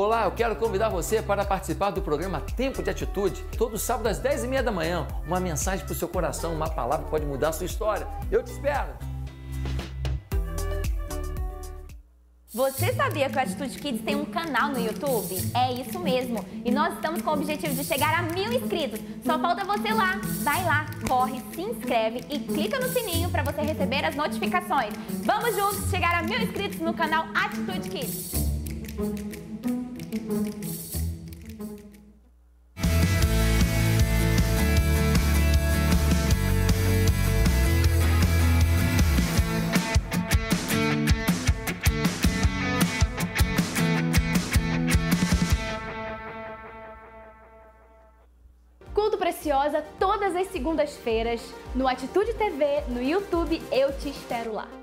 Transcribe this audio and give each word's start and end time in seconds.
Olá, 0.00 0.26
eu 0.26 0.30
quero 0.30 0.54
convidar 0.54 0.88
você 0.90 1.20
para 1.20 1.44
participar 1.44 1.90
do 1.90 2.00
programa 2.00 2.40
Tempo 2.40 2.80
de 2.80 2.88
Atitude, 2.88 3.42
todo 3.58 3.76
sábado 3.76 4.06
às 4.06 4.22
10h30 4.22 4.62
da 4.62 4.70
manhã. 4.70 5.08
Uma 5.26 5.40
mensagem 5.40 5.84
para 5.84 5.92
o 5.92 5.96
seu 5.96 6.06
coração, 6.06 6.54
uma 6.54 6.70
palavra 6.70 7.04
pode 7.08 7.26
mudar 7.26 7.48
a 7.48 7.52
sua 7.52 7.66
história. 7.66 8.06
Eu 8.30 8.40
te 8.44 8.52
espero! 8.52 8.92
Você 12.54 12.94
sabia 12.94 13.28
que 13.28 13.36
o 13.36 13.40
Atitude 13.40 13.76
Kids 13.76 14.04
tem 14.04 14.14
um 14.14 14.24
canal 14.24 14.68
no 14.68 14.78
YouTube? 14.78 15.34
É 15.52 15.72
isso 15.72 15.98
mesmo. 15.98 16.44
E 16.64 16.70
nós 16.70 16.94
estamos 16.94 17.20
com 17.20 17.30
o 17.30 17.34
objetivo 17.34 17.74
de 17.74 17.82
chegar 17.82 18.20
a 18.20 18.22
mil 18.22 18.52
inscritos. 18.52 19.00
Só 19.26 19.36
falta 19.36 19.64
você 19.64 19.92
lá. 19.92 20.20
Vai 20.44 20.64
lá, 20.64 20.86
corre, 21.08 21.42
se 21.52 21.62
inscreve 21.62 22.20
e 22.30 22.38
clica 22.38 22.78
no 22.78 22.88
sininho 22.90 23.30
para 23.30 23.42
você 23.42 23.62
receber 23.62 24.04
as 24.04 24.14
notificações. 24.14 24.94
Vamos 25.24 25.56
juntos 25.56 25.90
chegar 25.90 26.14
a 26.14 26.22
mil 26.22 26.38
inscritos 26.38 26.78
no 26.78 26.94
canal 26.94 27.26
Atitude 27.34 27.90
Kids. 27.90 29.47
Todas 49.98 50.34
as 50.36 50.48
segundas-feiras, 50.48 51.40
no 51.74 51.88
Atitude 51.88 52.34
TV, 52.34 52.82
no 52.88 53.02
YouTube, 53.02 53.62
eu 53.72 53.92
te 53.98 54.10
espero 54.10 54.52
lá. 54.52 54.77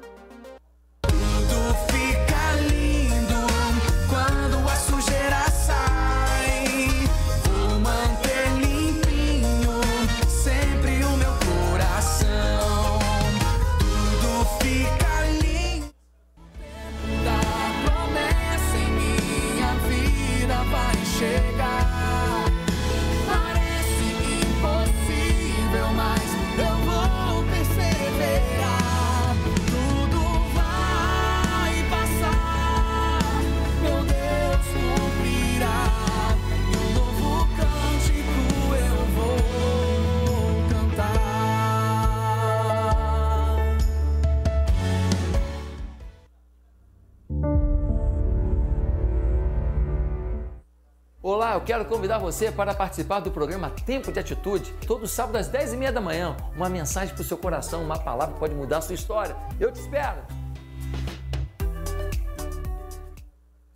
Olá, 51.36 51.56
eu 51.56 51.60
quero 51.60 51.84
convidar 51.84 52.18
você 52.18 52.50
para 52.50 52.74
participar 52.74 53.20
do 53.20 53.30
programa 53.30 53.70
Tempo 53.70 54.10
de 54.10 54.18
Atitude, 54.18 54.72
todo 54.88 55.06
sábado 55.06 55.36
às 55.36 55.52
10h30 55.52 55.92
da 55.92 56.00
manhã. 56.00 56.38
Uma 56.56 56.70
mensagem 56.70 57.14
para 57.14 57.22
o 57.22 57.26
seu 57.26 57.38
coração, 57.38 57.84
uma 57.84 58.00
palavra 58.00 58.34
pode 58.36 58.56
mudar 58.56 58.78
a 58.78 58.82
sua 58.82 58.96
história. 58.96 59.36
Eu 59.60 59.70
te 59.70 59.82
espero! 59.82 60.22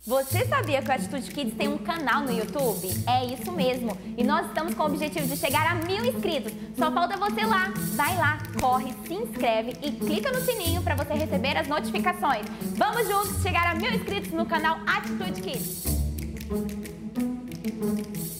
Você 0.06 0.46
sabia 0.46 0.80
que 0.80 0.88
o 0.88 0.94
Atitude 0.94 1.30
Kids 1.30 1.54
tem 1.54 1.68
um 1.68 1.76
canal 1.76 2.22
no 2.22 2.32
YouTube? 2.32 2.88
É 3.06 3.26
isso 3.26 3.52
mesmo. 3.52 3.94
E 4.16 4.24
nós 4.24 4.46
estamos 4.46 4.72
com 4.72 4.84
o 4.84 4.86
objetivo 4.86 5.26
de 5.26 5.36
chegar 5.36 5.70
a 5.70 5.74
mil 5.74 6.02
inscritos. 6.02 6.54
Só 6.78 6.90
falta 6.90 7.18
você 7.18 7.44
lá. 7.44 7.74
Vai 7.94 8.16
lá, 8.16 8.38
corre, 8.58 8.94
se 9.06 9.12
inscreve 9.12 9.76
e 9.82 9.92
clica 9.92 10.32
no 10.32 10.40
sininho 10.40 10.80
para 10.80 10.94
você 10.94 11.12
receber 11.12 11.58
as 11.58 11.68
notificações. 11.68 12.46
Vamos 12.78 13.06
juntos 13.06 13.42
chegar 13.42 13.66
a 13.66 13.74
mil 13.74 13.92
inscritos 13.92 14.32
no 14.32 14.46
canal 14.46 14.78
Atitude 14.86 15.42
Kids. 15.42 16.99
Pedi 17.70 18.39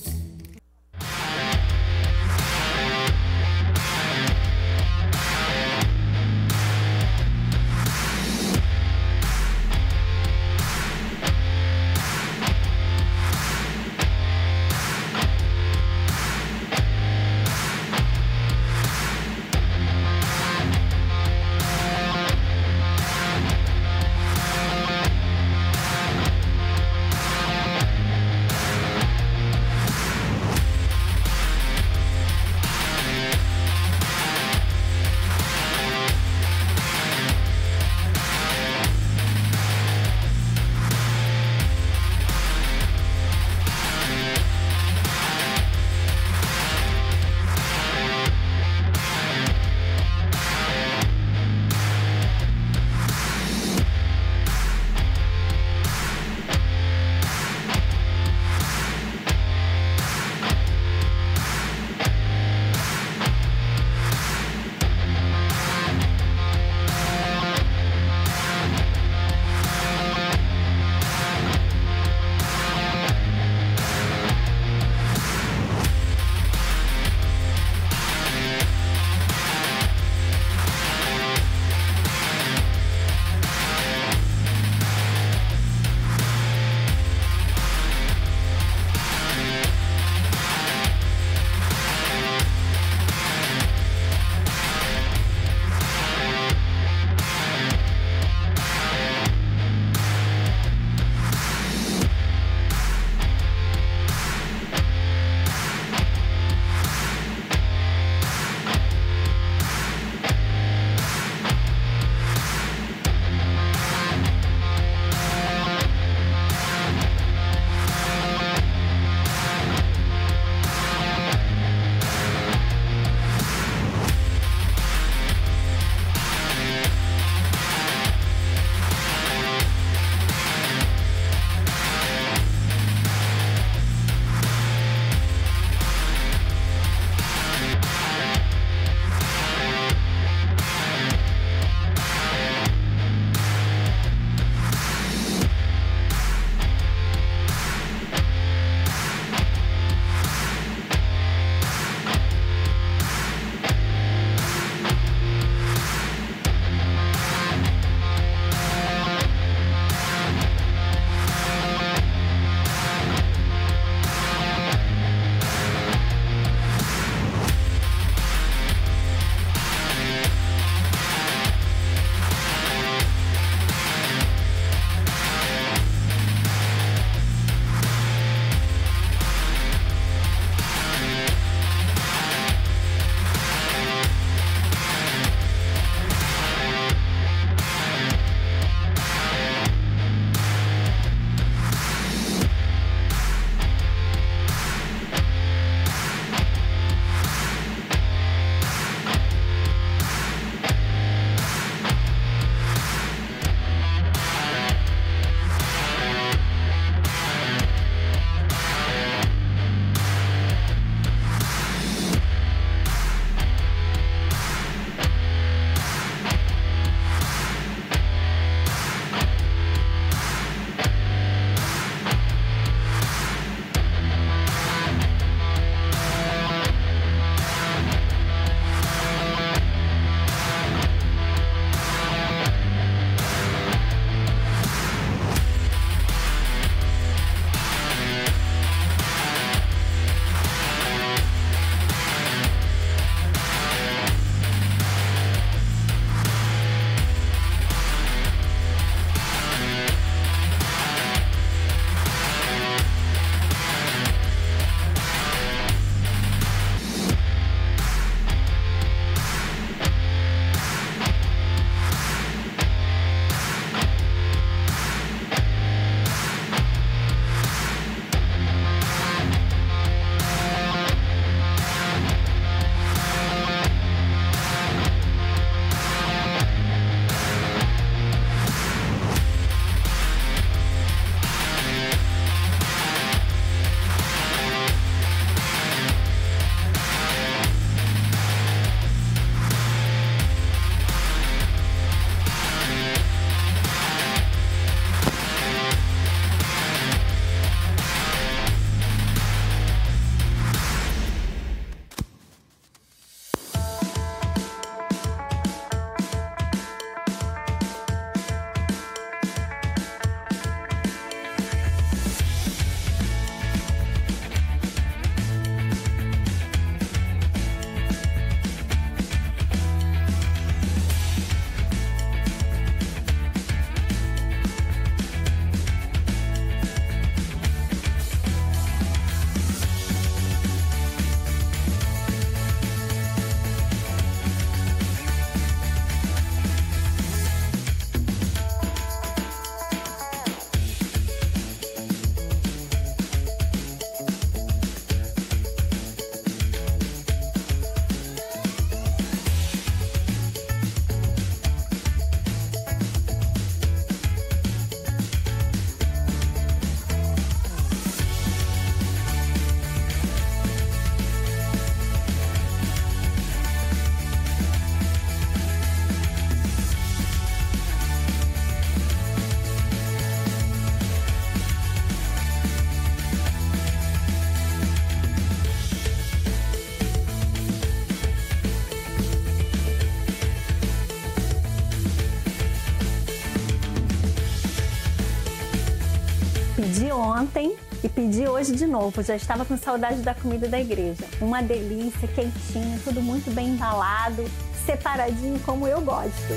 ontem 387.31 387.57
e 387.83 387.89
pedi 387.89 388.27
hoje 388.27 388.55
de 388.55 388.67
novo. 388.67 389.03
Já 389.03 389.15
estava 389.15 389.45
com 389.45 389.57
saudade 389.57 390.03
da 390.03 390.15
comida 390.15 390.49
da 390.49 390.61
igreja. 390.61 391.05
Uma 391.21 391.41
delícia, 391.43 392.09
quentinho, 392.09 392.79
tudo 392.83 393.01
muito 393.01 393.33
bem 393.33 393.51
embalado, 393.51 394.25
separadinho 394.67 395.39
como 395.41 395.67
eu 395.67 395.81
gosto. 395.81 396.35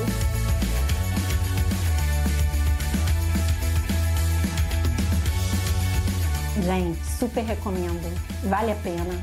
Gente, 6.63 6.99
super 7.17 7.43
recomendo. 7.43 8.13
Vale 8.43 8.71
a 8.71 8.75
pena. 8.75 9.21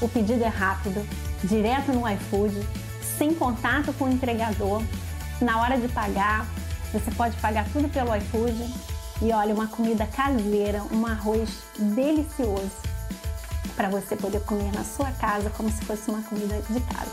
O 0.00 0.08
pedido 0.08 0.44
é 0.44 0.48
rápido, 0.48 1.06
direto 1.44 1.92
no 1.92 2.08
iFood, 2.08 2.54
sem 3.18 3.34
contato 3.34 3.92
com 3.94 4.04
o 4.04 4.10
entregador. 4.10 4.82
Na 5.40 5.60
hora 5.60 5.76
de 5.76 5.88
pagar, 5.88 6.46
você 6.92 7.10
pode 7.10 7.36
pagar 7.38 7.66
tudo 7.72 7.88
pelo 7.88 8.14
iFood. 8.14 8.91
E 9.24 9.32
olha, 9.32 9.54
uma 9.54 9.68
comida 9.68 10.04
caseira, 10.04 10.82
um 10.90 11.06
arroz 11.06 11.48
delicioso 11.78 12.72
para 13.76 13.88
você 13.88 14.16
poder 14.16 14.40
comer 14.40 14.72
na 14.72 14.82
sua 14.82 15.12
casa 15.12 15.48
como 15.50 15.70
se 15.70 15.84
fosse 15.84 16.10
uma 16.10 16.20
comida 16.22 16.60
de 16.68 16.80
casa. 16.80 17.12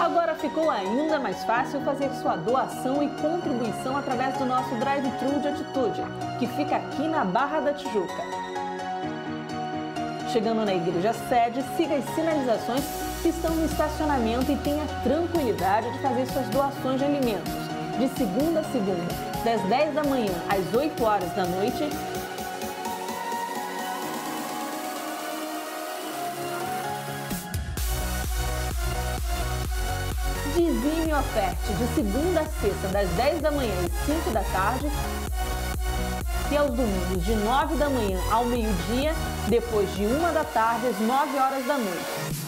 Agora 0.00 0.36
ficou 0.36 0.70
ainda 0.70 1.18
mais 1.18 1.42
fácil 1.42 1.80
fazer 1.80 2.10
sua 2.22 2.36
doação 2.36 3.02
e 3.02 3.08
contribuição 3.20 3.96
através 3.96 4.38
do 4.38 4.44
nosso 4.44 4.72
drive-thru 4.76 5.40
de 5.40 5.48
atitude, 5.48 6.00
que 6.38 6.46
fica 6.46 6.76
aqui 6.76 7.08
na 7.08 7.24
Barra 7.24 7.58
da 7.58 7.74
Tijuca. 7.74 8.40
Chegando 10.32 10.64
na 10.64 10.72
igreja 10.72 11.12
sede, 11.28 11.60
siga 11.76 11.96
as 11.96 12.04
sinalizações 12.14 12.84
que 13.20 13.30
estão 13.30 13.52
no 13.52 13.64
estacionamento 13.64 14.52
e 14.52 14.56
tenha 14.58 14.86
tranquilidade 15.02 15.90
de 15.90 15.98
fazer 15.98 16.24
suas 16.26 16.48
doações 16.50 17.00
de 17.00 17.04
alimentos. 17.04 17.52
De 17.98 18.08
segunda 18.16 18.60
a 18.60 18.64
segunda, 18.64 19.12
das 19.44 19.60
10 19.62 19.94
da 19.94 20.04
manhã 20.04 20.32
às 20.48 20.72
8 20.72 21.02
horas 21.02 21.34
da 21.34 21.44
noite 21.46 21.88
Dizime 30.54 31.12
oferte 31.12 31.72
de 31.72 31.94
segunda 31.94 32.40
a 32.42 32.44
sexta, 32.44 32.88
das 32.92 33.08
10 33.10 33.40
da 33.42 33.50
manhã 33.50 33.74
às 33.84 34.06
5 34.06 34.30
da 34.30 34.42
tarde. 34.44 34.86
E 36.52 36.56
aos 36.56 36.72
domingos, 36.72 37.24
de 37.24 37.32
9 37.36 37.76
da 37.76 37.88
manhã 37.88 38.18
ao 38.28 38.44
meio-dia, 38.44 39.14
depois 39.48 39.88
de 39.94 40.04
1 40.04 40.34
da 40.34 40.42
tarde 40.42 40.88
às 40.88 40.98
9 40.98 41.38
horas 41.38 41.64
da 41.64 41.78
noite. 41.78 42.40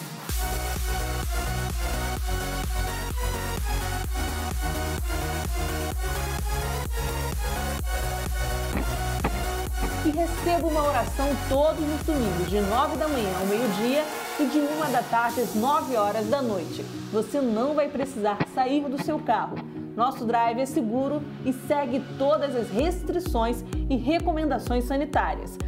E 10.04 10.10
receba 10.10 10.66
uma 10.66 10.82
oração 10.82 11.28
todos 11.48 11.78
os 11.78 12.04
domingos, 12.04 12.50
de 12.50 12.60
9 12.60 12.96
da 12.96 13.06
manhã 13.06 13.30
ao 13.38 13.46
meio-dia 13.46 14.04
e 14.40 14.46
de 14.46 14.58
1 14.58 14.90
da 14.90 15.02
tarde 15.04 15.42
às 15.42 15.54
9 15.54 15.96
horas 15.96 16.26
da 16.26 16.42
noite. 16.42 16.84
Você 17.12 17.40
não 17.40 17.72
vai 17.74 17.88
precisar 17.88 18.38
sair 18.52 18.82
do 18.88 19.00
seu 19.00 19.20
carro. 19.20 19.81
Nosso 19.96 20.24
drive 20.24 20.60
é 20.60 20.66
seguro 20.66 21.22
e 21.44 21.52
segue 21.52 22.02
todas 22.18 22.56
as 22.56 22.70
restrições 22.70 23.64
e 23.90 23.96
recomendações 23.96 24.84
sanitárias. 24.84 25.58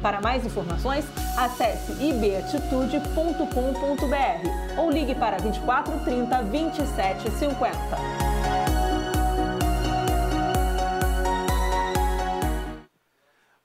Para 0.00 0.20
mais 0.22 0.46
informações, 0.46 1.04
acesse 1.36 1.92
ibatitude.com.br 1.92 4.78
ou 4.78 4.90
ligue 4.90 5.14
para 5.14 5.36
2430 5.36 6.42
2750. 6.44 7.76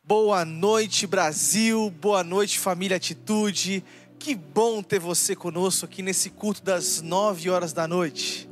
Boa 0.04 0.44
noite, 0.44 1.08
Brasil. 1.08 1.90
Boa 1.90 2.22
noite, 2.24 2.60
família 2.60 2.98
Atitude. 2.98 3.82
Que 4.20 4.36
bom 4.36 4.82
ter 4.82 5.00
você 5.00 5.36
conosco 5.36 5.86
aqui 5.86 6.02
nesse 6.02 6.30
culto 6.30 6.64
das 6.64 7.02
nove 7.02 7.50
horas 7.50 7.74
da 7.74 7.88
noite. 7.88 8.50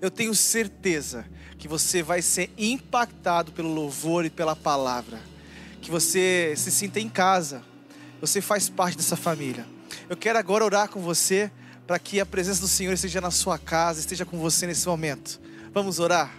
Eu 0.00 0.10
tenho 0.10 0.34
certeza 0.34 1.24
que 1.58 1.68
você 1.68 2.02
vai 2.02 2.20
ser 2.22 2.50
impactado 2.58 3.52
pelo 3.52 3.72
louvor 3.72 4.24
e 4.24 4.30
pela 4.30 4.56
palavra. 4.56 5.20
Que 5.80 5.90
você 5.90 6.54
se 6.56 6.70
sinta 6.70 6.98
em 6.98 7.08
casa. 7.08 7.62
Você 8.20 8.40
faz 8.40 8.68
parte 8.68 8.96
dessa 8.96 9.16
família. 9.16 9.66
Eu 10.08 10.16
quero 10.16 10.38
agora 10.38 10.64
orar 10.64 10.88
com 10.88 11.00
você 11.00 11.50
para 11.86 11.98
que 11.98 12.20
a 12.20 12.26
presença 12.26 12.60
do 12.60 12.68
Senhor 12.68 12.92
esteja 12.92 13.20
na 13.20 13.30
sua 13.30 13.58
casa, 13.58 14.00
esteja 14.00 14.24
com 14.24 14.38
você 14.38 14.66
nesse 14.66 14.86
momento. 14.86 15.40
Vamos 15.72 15.98
orar? 15.98 16.32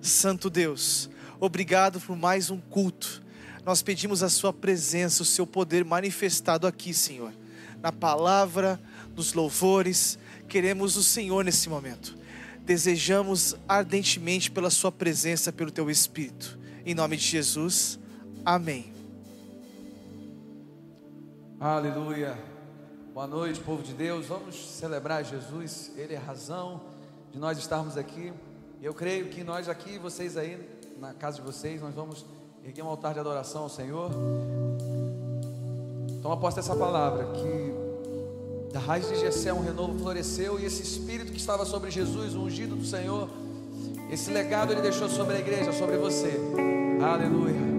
Santo 0.00 0.48
Deus, 0.48 1.10
obrigado 1.40 2.00
por 2.00 2.16
mais 2.16 2.50
um 2.50 2.58
culto 2.60 3.22
nós 3.68 3.82
pedimos 3.82 4.22
a 4.22 4.30
Sua 4.30 4.50
presença, 4.50 5.22
o 5.22 5.26
Seu 5.26 5.46
poder 5.46 5.84
manifestado 5.84 6.66
aqui, 6.66 6.94
Senhor, 6.94 7.34
na 7.80 7.92
palavra, 7.92 8.80
nos 9.14 9.32
louvores. 9.32 10.18
Queremos 10.48 10.96
o 10.96 11.02
Senhor 11.02 11.44
nesse 11.44 11.68
momento. 11.68 12.16
Desejamos 12.60 13.56
ardentemente 13.66 14.50
pela 14.50 14.70
Sua 14.70 14.92
presença, 14.92 15.52
pelo 15.52 15.70
Teu 15.70 15.90
Espírito. 15.90 16.58
Em 16.84 16.94
nome 16.94 17.16
de 17.16 17.24
Jesus, 17.24 17.98
amém. 18.44 18.92
Aleluia. 21.60 22.38
Boa 23.12 23.26
noite, 23.26 23.58
povo 23.60 23.82
de 23.82 23.92
Deus. 23.92 24.26
Vamos 24.26 24.54
celebrar 24.54 25.24
Jesus. 25.24 25.90
Ele 25.96 26.14
é 26.14 26.16
a 26.16 26.20
razão 26.20 26.82
de 27.32 27.38
nós 27.38 27.58
estarmos 27.58 27.96
aqui. 27.96 28.32
Eu 28.80 28.94
creio 28.94 29.28
que 29.28 29.42
nós 29.42 29.68
aqui, 29.68 29.98
vocês 29.98 30.36
aí, 30.36 30.56
na 31.00 31.12
casa 31.12 31.38
de 31.38 31.42
vocês, 31.42 31.80
nós 31.80 31.94
vamos 31.94 32.24
erguer 32.64 32.82
um 32.82 32.86
altar 32.86 33.14
de 33.14 33.20
adoração 33.20 33.62
ao 33.62 33.68
Senhor. 33.68 34.10
Toma 36.22 36.36
posse 36.36 36.56
dessa 36.56 36.74
palavra 36.74 37.26
que 37.26 37.74
da 38.72 38.80
raiz 38.80 39.08
de 39.08 39.16
Jessé 39.16 39.52
um 39.52 39.60
renovo 39.60 39.98
floresceu 39.98 40.58
e 40.58 40.64
esse 40.64 40.82
espírito 40.82 41.32
que 41.32 41.38
estava 41.38 41.64
sobre 41.64 41.90
Jesus, 41.90 42.34
o 42.34 42.40
ungido 42.42 42.76
do 42.76 42.84
Senhor, 42.84 43.28
esse 44.10 44.30
legado 44.30 44.72
ele 44.72 44.82
deixou 44.82 45.08
sobre 45.08 45.36
a 45.36 45.38
igreja, 45.38 45.72
sobre 45.72 45.96
você. 45.96 46.38
Aleluia. 47.00 47.78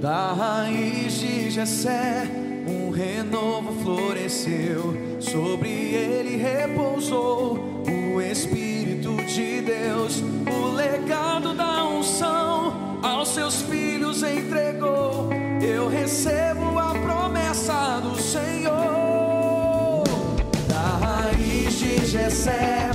Da 0.00 0.32
raiz 0.32 1.14
de 1.14 1.50
Jessé 1.50 2.28
um 2.68 2.90
renovo 2.90 3.72
floresceu, 3.82 4.94
sobre 5.20 5.68
ele 5.68 6.36
repousou 6.36 7.58
o 8.14 8.20
Espírito 8.20 9.16
de 9.24 9.60
Deus, 9.60 10.22
o 10.46 10.74
legado 10.74 11.54
unção 12.06 13.00
aos 13.02 13.30
seus 13.30 13.62
filhos 13.62 14.22
entregou. 14.22 15.28
Eu 15.60 15.88
recebo 15.88 16.78
a 16.78 16.94
promessa 16.94 18.00
do 18.00 18.16
Senhor. 18.20 20.04
Da 20.68 21.04
raiz 21.04 21.74
de 21.74 22.06
Jessé, 22.06 22.90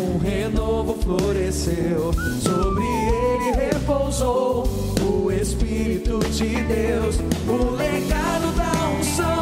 Um 0.00 0.18
renovo 0.18 0.94
floresceu. 1.02 2.12
Sobre 2.40 2.84
ele 2.84 3.52
repousou 3.56 4.68
o 5.02 5.32
Espírito 5.32 6.18
de 6.30 6.62
Deus. 6.62 7.18
O 7.48 7.70
legado 7.74 8.54
da 8.56 8.98
unção 8.98 9.35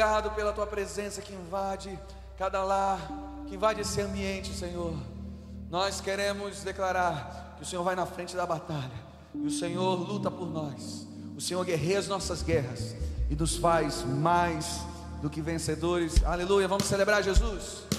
Obrigado 0.00 0.30
pela 0.30 0.50
tua 0.50 0.66
presença 0.66 1.20
que 1.20 1.30
invade 1.30 1.98
cada 2.38 2.64
lar, 2.64 2.98
que 3.46 3.54
invade 3.54 3.82
esse 3.82 4.00
ambiente, 4.00 4.50
Senhor. 4.54 4.94
Nós 5.68 6.00
queremos 6.00 6.62
declarar 6.62 7.54
que 7.58 7.64
o 7.64 7.66
Senhor 7.66 7.82
vai 7.82 7.94
na 7.94 8.06
frente 8.06 8.34
da 8.34 8.46
batalha 8.46 8.96
e 9.34 9.46
o 9.46 9.50
Senhor 9.50 9.96
luta 9.96 10.30
por 10.30 10.50
nós. 10.50 11.06
O 11.36 11.40
Senhor 11.42 11.62
guerreia 11.66 11.98
as 11.98 12.08
nossas 12.08 12.40
guerras 12.40 12.96
e 13.28 13.36
nos 13.36 13.58
faz 13.58 14.02
mais 14.02 14.80
do 15.20 15.28
que 15.28 15.42
vencedores. 15.42 16.24
Aleluia. 16.24 16.66
Vamos 16.66 16.86
celebrar 16.86 17.22
Jesus. 17.22 17.89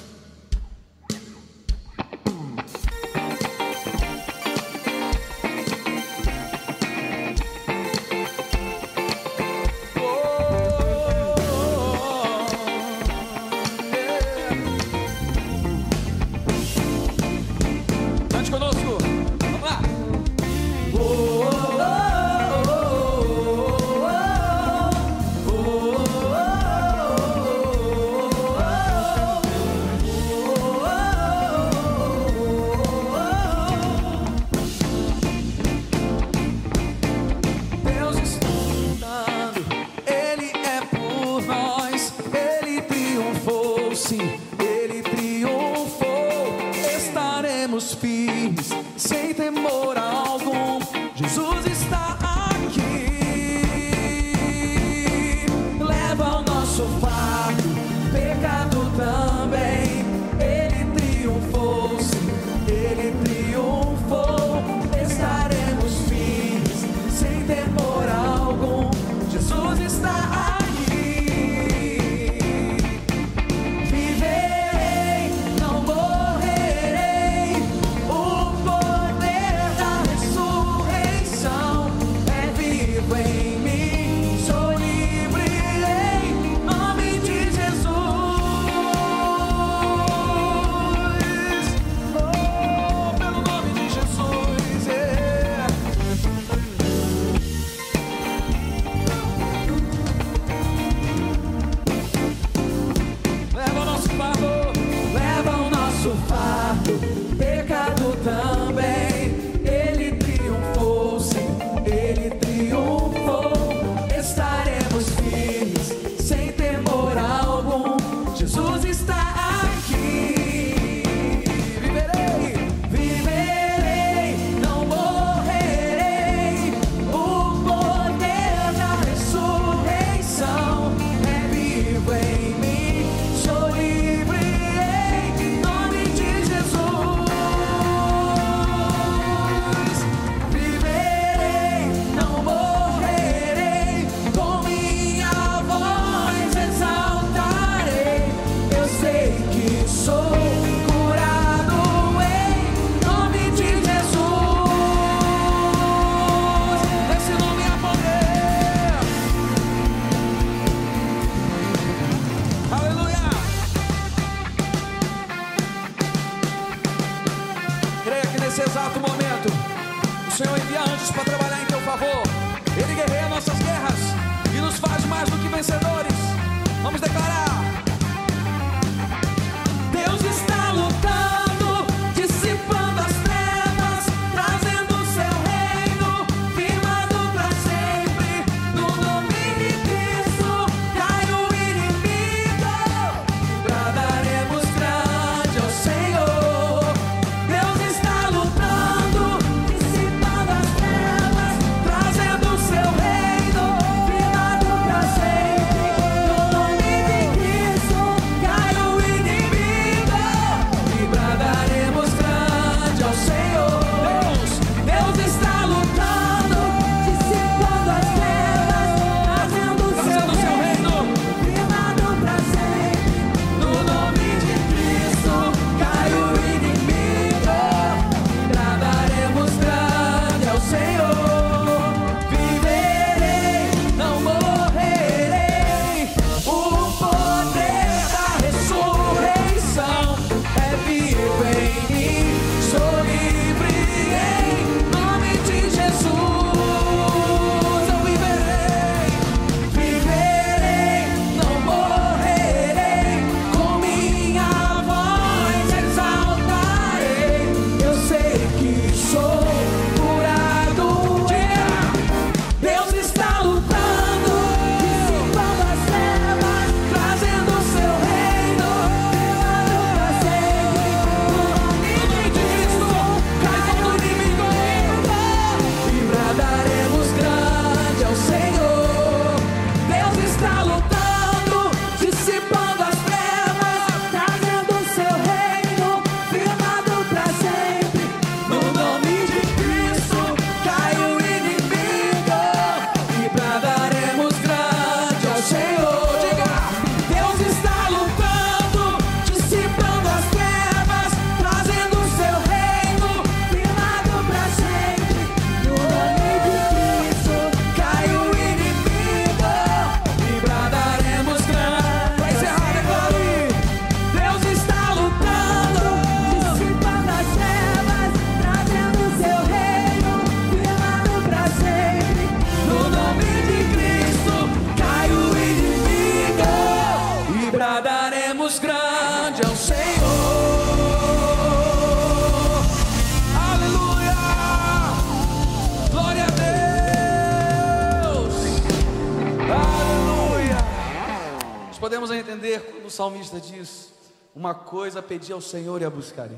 Coisa 344.61 345.01
pedi 345.01 345.33
ao 345.33 345.41
Senhor 345.41 345.81
e 345.81 345.85
a 345.85 345.89
buscarei. 345.89 346.37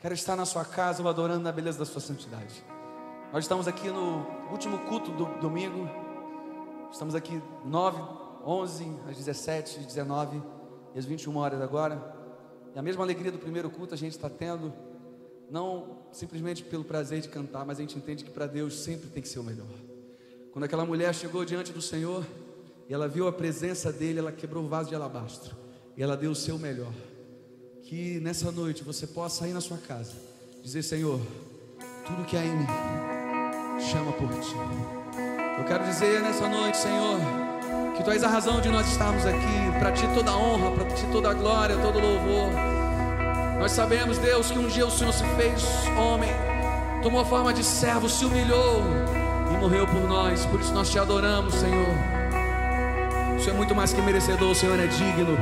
Quero 0.00 0.14
estar 0.14 0.34
na 0.34 0.46
sua 0.46 0.64
casa, 0.64 1.06
adorando 1.06 1.42
na 1.42 1.52
beleza 1.52 1.78
da 1.78 1.84
sua 1.84 2.00
santidade. 2.00 2.64
Nós 3.32 3.44
estamos 3.44 3.68
aqui 3.68 3.88
no 3.88 4.26
último 4.50 4.78
culto 4.86 5.10
do 5.10 5.26
domingo. 5.40 5.88
Estamos 6.90 7.14
aqui 7.14 7.40
9, 7.64 8.02
11, 8.44 8.98
às 9.08 9.16
17, 9.16 9.80
19 9.80 10.42
e 10.94 10.98
às 10.98 11.04
21 11.04 11.36
horas 11.36 11.60
agora. 11.60 12.16
E 12.74 12.78
a 12.78 12.82
mesma 12.82 13.04
alegria 13.04 13.30
do 13.30 13.38
primeiro 13.38 13.68
culto 13.68 13.94
a 13.94 13.96
gente 13.96 14.12
está 14.12 14.30
tendo, 14.30 14.72
não 15.50 15.98
simplesmente 16.12 16.64
pelo 16.64 16.82
prazer 16.82 17.20
de 17.20 17.28
cantar, 17.28 17.66
mas 17.66 17.78
a 17.78 17.82
gente 17.82 17.98
entende 17.98 18.24
que 18.24 18.30
para 18.30 18.46
Deus 18.46 18.80
sempre 18.80 19.10
tem 19.10 19.22
que 19.22 19.28
ser 19.28 19.38
o 19.38 19.44
melhor. 19.44 19.68
Quando 20.52 20.64
aquela 20.64 20.84
mulher 20.84 21.14
chegou 21.14 21.44
diante 21.44 21.72
do 21.72 21.82
Senhor 21.82 22.24
e 22.88 22.94
ela 22.94 23.06
viu 23.06 23.28
a 23.28 23.32
presença 23.32 23.92
dele, 23.92 24.18
ela 24.18 24.32
quebrou 24.32 24.64
o 24.64 24.68
vaso 24.68 24.88
de 24.88 24.94
alabastro 24.94 25.54
e 25.96 26.02
ela 26.02 26.16
deu 26.16 26.30
o 26.30 26.34
seu 26.34 26.58
melhor. 26.58 26.92
Que 27.90 28.20
nessa 28.20 28.52
noite 28.52 28.84
você 28.84 29.04
possa 29.04 29.48
ir 29.48 29.52
na 29.52 29.60
sua 29.60 29.76
casa, 29.76 30.12
dizer: 30.62 30.80
Senhor, 30.80 31.20
tudo 32.06 32.24
que 32.24 32.36
há 32.36 32.44
em 32.44 32.56
mim 32.56 32.66
chama 33.80 34.12
por 34.12 34.28
ti. 34.28 34.54
Eu 35.58 35.64
quero 35.64 35.82
dizer 35.82 36.22
nessa 36.22 36.48
noite, 36.48 36.76
Senhor, 36.76 37.18
que 37.96 38.04
tu 38.04 38.12
és 38.12 38.22
a 38.22 38.28
razão 38.28 38.60
de 38.60 38.68
nós 38.68 38.86
estarmos 38.86 39.26
aqui. 39.26 39.78
Para 39.80 39.90
ti 39.90 40.06
toda 40.14 40.30
a 40.30 40.36
honra, 40.36 40.70
para 40.70 40.84
ti 40.94 41.04
toda 41.10 41.30
a 41.32 41.34
glória, 41.34 41.76
todo 41.78 41.98
o 41.98 42.00
louvor. 42.00 42.52
Nós 43.58 43.72
sabemos, 43.72 44.18
Deus, 44.18 44.52
que 44.52 44.58
um 44.60 44.68
dia 44.68 44.86
o 44.86 44.90
Senhor 44.92 45.12
se 45.12 45.24
fez 45.34 45.64
homem, 45.98 46.30
tomou 47.02 47.24
forma 47.24 47.52
de 47.52 47.64
servo, 47.64 48.08
se 48.08 48.24
humilhou 48.24 48.84
e 49.52 49.56
morreu 49.58 49.84
por 49.88 50.06
nós. 50.06 50.46
Por 50.46 50.60
isso 50.60 50.72
nós 50.72 50.88
te 50.88 50.98
adoramos, 51.00 51.54
Senhor. 51.54 51.88
O 53.36 53.40
Senhor 53.40 53.54
é 53.54 53.56
muito 53.56 53.74
mais 53.74 53.92
que 53.92 54.00
merecedor, 54.00 54.52
o 54.52 54.54
Senhor 54.54 54.78
é 54.78 54.86
digno. 54.86 55.36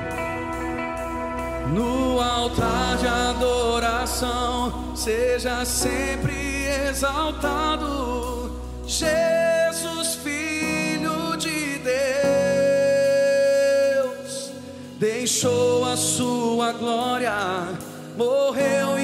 No 1.72 2.20
altar 2.20 2.96
de 2.96 3.06
adoração, 3.06 4.96
seja 4.96 5.64
sempre 5.66 6.66
exaltado, 6.88 8.52
Jesus, 8.86 10.14
Filho 10.16 11.36
de 11.36 11.78
Deus, 13.98 14.50
deixou 14.98 15.84
a 15.84 15.96
sua 15.96 16.72
glória, 16.72 17.34
morreu 18.16 18.97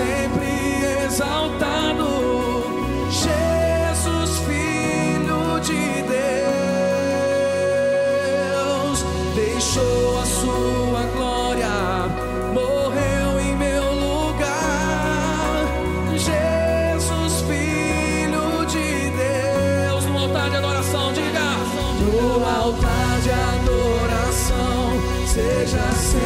sempre 0.00 1.04
exaltado. 1.04 2.08
Jesus, 3.10 4.30
Filho 4.46 5.60
de 5.60 6.02
Deus, 6.14 7.36
deixou 9.34 10.18
a 10.18 10.24
sua 10.24 11.02
glória, 11.14 11.74
morreu 12.54 13.40
em 13.40 13.56
meu 13.56 13.84
lugar. 14.06 15.66
Jesus, 16.16 17.42
Filho 17.42 18.64
de 18.66 19.10
Deus, 19.10 20.04
no 20.06 20.18
altar 20.18 20.48
de 20.50 20.56
adoração, 20.56 21.12
diga: 21.12 21.48
No 22.00 22.44
altar 22.44 23.20
de 23.22 23.30
adoração, 23.30 24.78
seja 25.26 25.84
sempre 25.92 26.19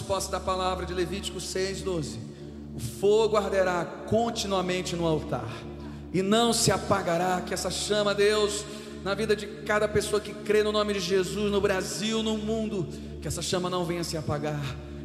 tomamos 0.00 0.02
posse 0.02 0.30
da 0.30 0.40
palavra 0.40 0.86
de 0.86 0.94
Levítico 0.94 1.38
6,12. 1.38 2.16
O 2.74 2.80
fogo 2.80 3.36
arderá 3.36 3.84
continuamente 3.84 4.96
no 4.96 5.06
altar 5.06 5.50
e 6.12 6.22
não 6.22 6.52
se 6.52 6.70
apagará. 6.72 7.40
Que 7.40 7.54
essa 7.54 7.70
chama, 7.70 8.14
Deus, 8.14 8.64
na 9.04 9.14
vida 9.14 9.36
de 9.36 9.46
cada 9.46 9.88
pessoa 9.88 10.20
que 10.20 10.32
crê 10.32 10.62
no 10.62 10.72
nome 10.72 10.94
de 10.94 11.00
Jesus, 11.00 11.50
no 11.50 11.60
Brasil, 11.60 12.22
no 12.22 12.36
mundo, 12.38 12.88
que 13.20 13.28
essa 13.28 13.42
chama 13.42 13.68
não 13.68 13.84
venha 13.84 14.04
se 14.04 14.16
apagar, 14.16 14.60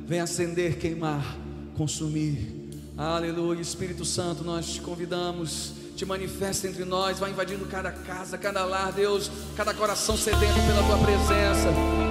venha 0.05 0.23
acender, 0.23 0.77
queimar, 0.77 1.38
consumir. 1.75 2.69
Aleluia, 2.97 3.62
Espírito 3.62 4.05
Santo, 4.05 4.43
nós 4.43 4.67
te 4.67 4.81
convidamos, 4.81 5.73
te 5.95 6.05
manifesta 6.05 6.67
entre 6.67 6.86
nós, 6.86 7.19
vai 7.19 7.31
invadindo 7.31 7.65
cada 7.65 7.91
casa, 7.91 8.38
cada 8.38 8.63
lar, 8.63 8.91
Deus, 8.93 9.29
cada 9.58 9.73
coração 9.73 10.15
sedento 10.15 10.53
pela 10.53 10.84
tua 10.84 10.97
presença. 10.99 12.04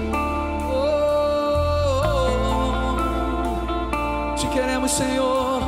Queremos, 4.54 4.92
Senhor. 4.92 5.60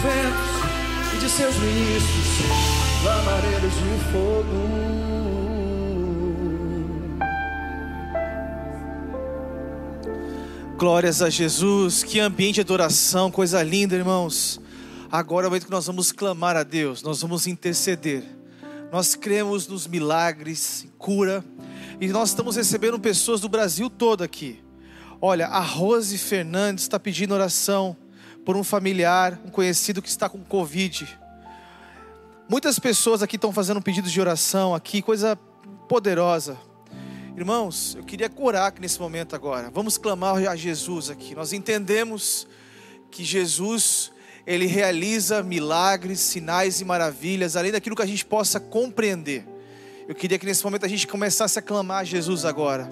ventos 0.00 1.14
e 1.14 1.18
de 1.18 1.28
seus 1.28 1.54
ministros 1.56 2.78
lamareiros 3.04 3.72
de 3.74 4.12
fogo. 4.12 4.78
Glórias 10.76 11.20
a 11.20 11.28
Jesus, 11.28 12.04
que 12.04 12.20
ambiente 12.20 12.56
de 12.56 12.60
adoração, 12.60 13.32
coisa 13.32 13.62
linda, 13.64 13.96
irmãos. 13.96 14.60
Agora 15.10 15.46
é 15.46 15.48
o 15.48 15.50
momento 15.50 15.64
que 15.64 15.72
nós 15.72 15.86
vamos 15.86 16.12
clamar 16.12 16.56
a 16.56 16.62
Deus, 16.62 17.02
nós 17.02 17.20
vamos 17.20 17.48
interceder. 17.48 18.22
Nós 18.92 19.16
cremos 19.16 19.66
nos 19.66 19.88
milagres, 19.88 20.86
cura, 20.96 21.44
e 22.00 22.06
nós 22.08 22.28
estamos 22.28 22.54
recebendo 22.54 22.98
pessoas 23.00 23.40
do 23.40 23.48
Brasil 23.48 23.90
todo 23.90 24.22
aqui. 24.22 24.62
Olha, 25.20 25.48
a 25.48 25.60
Rose 25.60 26.16
Fernandes 26.16 26.84
está 26.84 27.00
pedindo 27.00 27.34
oração 27.34 27.96
por 28.44 28.56
um 28.56 28.64
familiar, 28.64 29.38
um 29.44 29.50
conhecido 29.50 30.00
que 30.00 30.08
está 30.08 30.28
com 30.28 30.42
Covid. 30.44 31.18
Muitas 32.48 32.78
pessoas 32.78 33.22
aqui 33.22 33.36
estão 33.36 33.52
fazendo 33.52 33.82
pedidos 33.82 34.10
de 34.10 34.20
oração 34.20 34.74
aqui, 34.74 35.02
coisa 35.02 35.36
poderosa. 35.88 36.58
Irmãos, 37.36 37.94
eu 37.94 38.02
queria 38.02 38.28
curar 38.28 38.68
aqui 38.68 38.80
nesse 38.80 38.98
momento 38.98 39.36
agora. 39.36 39.70
Vamos 39.70 39.96
clamar 39.96 40.36
a 40.48 40.56
Jesus 40.56 41.10
aqui. 41.10 41.34
Nós 41.34 41.52
entendemos 41.52 42.48
que 43.10 43.22
Jesus 43.22 44.10
ele 44.46 44.64
realiza 44.66 45.42
milagres, 45.42 46.20
sinais 46.20 46.80
e 46.80 46.84
maravilhas, 46.84 47.54
além 47.54 47.70
daquilo 47.70 47.94
que 47.94 48.02
a 48.02 48.06
gente 48.06 48.24
possa 48.24 48.58
compreender. 48.58 49.46
Eu 50.08 50.14
queria 50.14 50.38
que 50.38 50.46
nesse 50.46 50.64
momento 50.64 50.86
a 50.86 50.88
gente 50.88 51.06
começasse 51.06 51.58
a 51.58 51.62
clamar 51.62 51.98
a 51.98 52.04
Jesus 52.04 52.46
agora. 52.46 52.90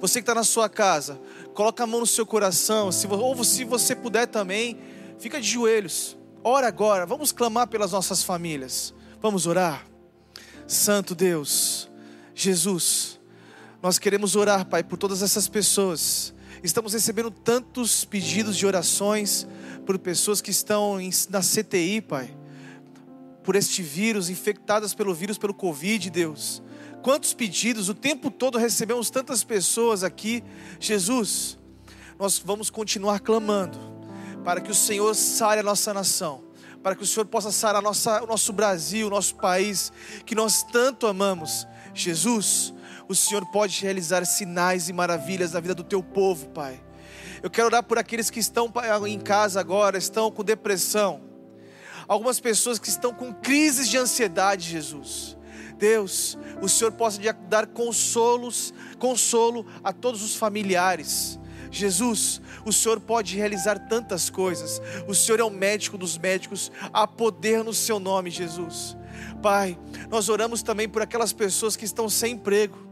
Você 0.00 0.18
que 0.18 0.24
está 0.24 0.34
na 0.34 0.42
sua 0.42 0.68
casa, 0.68 1.20
coloca 1.56 1.82
a 1.82 1.86
mão 1.86 2.00
no 2.00 2.06
seu 2.06 2.26
coração, 2.26 2.92
se, 2.92 3.06
ou 3.06 3.42
se 3.42 3.64
você 3.64 3.96
puder 3.96 4.26
também, 4.26 4.78
fica 5.18 5.40
de 5.40 5.48
joelhos. 5.48 6.16
Ora 6.44 6.68
agora, 6.68 7.06
vamos 7.06 7.32
clamar 7.32 7.66
pelas 7.66 7.92
nossas 7.92 8.22
famílias. 8.22 8.94
Vamos 9.22 9.46
orar. 9.46 9.86
Santo 10.68 11.14
Deus, 11.14 11.90
Jesus, 12.34 13.18
nós 13.82 13.98
queremos 13.98 14.36
orar, 14.36 14.66
Pai, 14.66 14.84
por 14.84 14.98
todas 14.98 15.22
essas 15.22 15.48
pessoas. 15.48 16.34
Estamos 16.62 16.92
recebendo 16.92 17.30
tantos 17.30 18.04
pedidos 18.04 18.56
de 18.56 18.66
orações 18.66 19.48
por 19.86 19.98
pessoas 19.98 20.42
que 20.42 20.50
estão 20.50 20.98
na 21.30 21.40
CTI, 21.40 22.02
Pai, 22.02 22.36
por 23.42 23.56
este 23.56 23.82
vírus, 23.82 24.28
infectadas 24.28 24.92
pelo 24.92 25.14
vírus, 25.14 25.38
pelo 25.38 25.54
Covid, 25.54 26.10
Deus. 26.10 26.62
Quantos 27.02 27.32
pedidos, 27.32 27.88
o 27.88 27.94
tempo 27.94 28.30
todo 28.30 28.58
recebemos 28.58 29.10
tantas 29.10 29.44
pessoas 29.44 30.02
aqui. 30.02 30.42
Jesus, 30.80 31.58
nós 32.18 32.38
vamos 32.38 32.70
continuar 32.70 33.20
clamando 33.20 33.78
para 34.44 34.60
que 34.60 34.70
o 34.70 34.74
Senhor 34.74 35.14
sare 35.14 35.60
a 35.60 35.62
nossa 35.62 35.92
nação, 35.92 36.42
para 36.82 36.94
que 36.94 37.02
o 37.02 37.06
Senhor 37.06 37.26
possa 37.26 37.50
sarar 37.50 37.82
nossa, 37.82 38.22
o 38.22 38.26
nosso 38.26 38.52
Brasil, 38.52 39.06
o 39.06 39.10
nosso 39.10 39.34
país, 39.36 39.92
que 40.24 40.34
nós 40.34 40.62
tanto 40.62 41.06
amamos. 41.06 41.66
Jesus, 41.94 42.72
o 43.08 43.14
Senhor 43.14 43.44
pode 43.46 43.80
realizar 43.82 44.24
sinais 44.24 44.88
e 44.88 44.92
maravilhas 44.92 45.52
na 45.52 45.60
vida 45.60 45.74
do 45.74 45.84
teu 45.84 46.02
povo, 46.02 46.48
Pai. 46.48 46.80
Eu 47.42 47.50
quero 47.50 47.66
orar 47.66 47.82
por 47.82 47.98
aqueles 47.98 48.30
que 48.30 48.40
estão 48.40 48.72
em 49.06 49.20
casa 49.20 49.60
agora, 49.60 49.98
estão 49.98 50.30
com 50.30 50.42
depressão. 50.42 51.20
Algumas 52.08 52.40
pessoas 52.40 52.78
que 52.78 52.88
estão 52.88 53.12
com 53.12 53.32
crises 53.32 53.88
de 53.88 53.98
ansiedade, 53.98 54.68
Jesus. 54.68 55.36
Deus, 55.78 56.36
o 56.60 56.68
Senhor 56.68 56.92
possa 56.92 57.20
dar 57.48 57.66
consolos, 57.66 58.72
consolo 58.98 59.66
a 59.82 59.92
todos 59.92 60.22
os 60.22 60.34
familiares. 60.34 61.38
Jesus, 61.70 62.40
o 62.64 62.72
Senhor 62.72 63.00
pode 63.00 63.36
realizar 63.36 63.88
tantas 63.88 64.30
coisas. 64.30 64.80
O 65.06 65.14
Senhor 65.14 65.40
é 65.40 65.44
o 65.44 65.50
médico 65.50 65.98
dos 65.98 66.16
médicos. 66.16 66.70
Há 66.92 67.06
poder 67.06 67.62
no 67.62 67.74
seu 67.74 67.98
nome, 67.98 68.30
Jesus. 68.30 68.96
Pai, 69.42 69.78
nós 70.08 70.28
oramos 70.28 70.62
também 70.62 70.88
por 70.88 71.02
aquelas 71.02 71.32
pessoas 71.32 71.76
que 71.76 71.84
estão 71.84 72.08
sem 72.08 72.34
emprego 72.34 72.86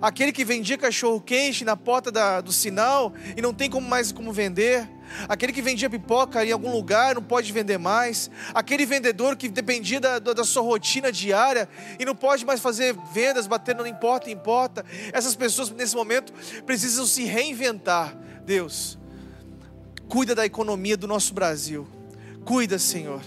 aquele 0.00 0.32
que 0.32 0.44
vendia 0.44 0.78
cachorro 0.78 1.20
quente 1.20 1.64
na 1.64 1.76
porta 1.76 2.10
da, 2.10 2.40
do 2.40 2.52
sinal 2.52 3.12
e 3.36 3.42
não 3.42 3.52
tem 3.52 3.70
como 3.70 3.88
mais 3.88 4.12
como 4.12 4.32
vender, 4.32 4.88
aquele 5.28 5.52
que 5.52 5.62
vendia 5.62 5.88
pipoca 5.88 6.44
em 6.44 6.52
algum 6.52 6.70
lugar 6.72 7.14
não 7.14 7.22
pode 7.22 7.52
vender 7.52 7.78
mais, 7.78 8.30
aquele 8.54 8.84
vendedor 8.84 9.36
que 9.36 9.48
dependia 9.48 10.00
da, 10.00 10.18
da 10.18 10.44
sua 10.44 10.62
rotina 10.62 11.10
diária 11.10 11.68
e 11.98 12.04
não 12.04 12.14
pode 12.14 12.44
mais 12.44 12.60
fazer 12.60 12.96
vendas, 13.12 13.46
batendo 13.46 13.78
não 13.78 13.86
importa, 13.86 14.30
importa. 14.30 14.84
Essas 15.12 15.34
pessoas 15.34 15.70
nesse 15.70 15.94
momento 15.94 16.32
precisam 16.64 17.06
se 17.06 17.24
reinventar. 17.24 18.16
Deus, 18.44 18.98
cuida 20.08 20.34
da 20.34 20.46
economia 20.46 20.96
do 20.96 21.06
nosso 21.06 21.34
Brasil, 21.34 21.86
cuida, 22.44 22.78
Senhor. 22.78 23.20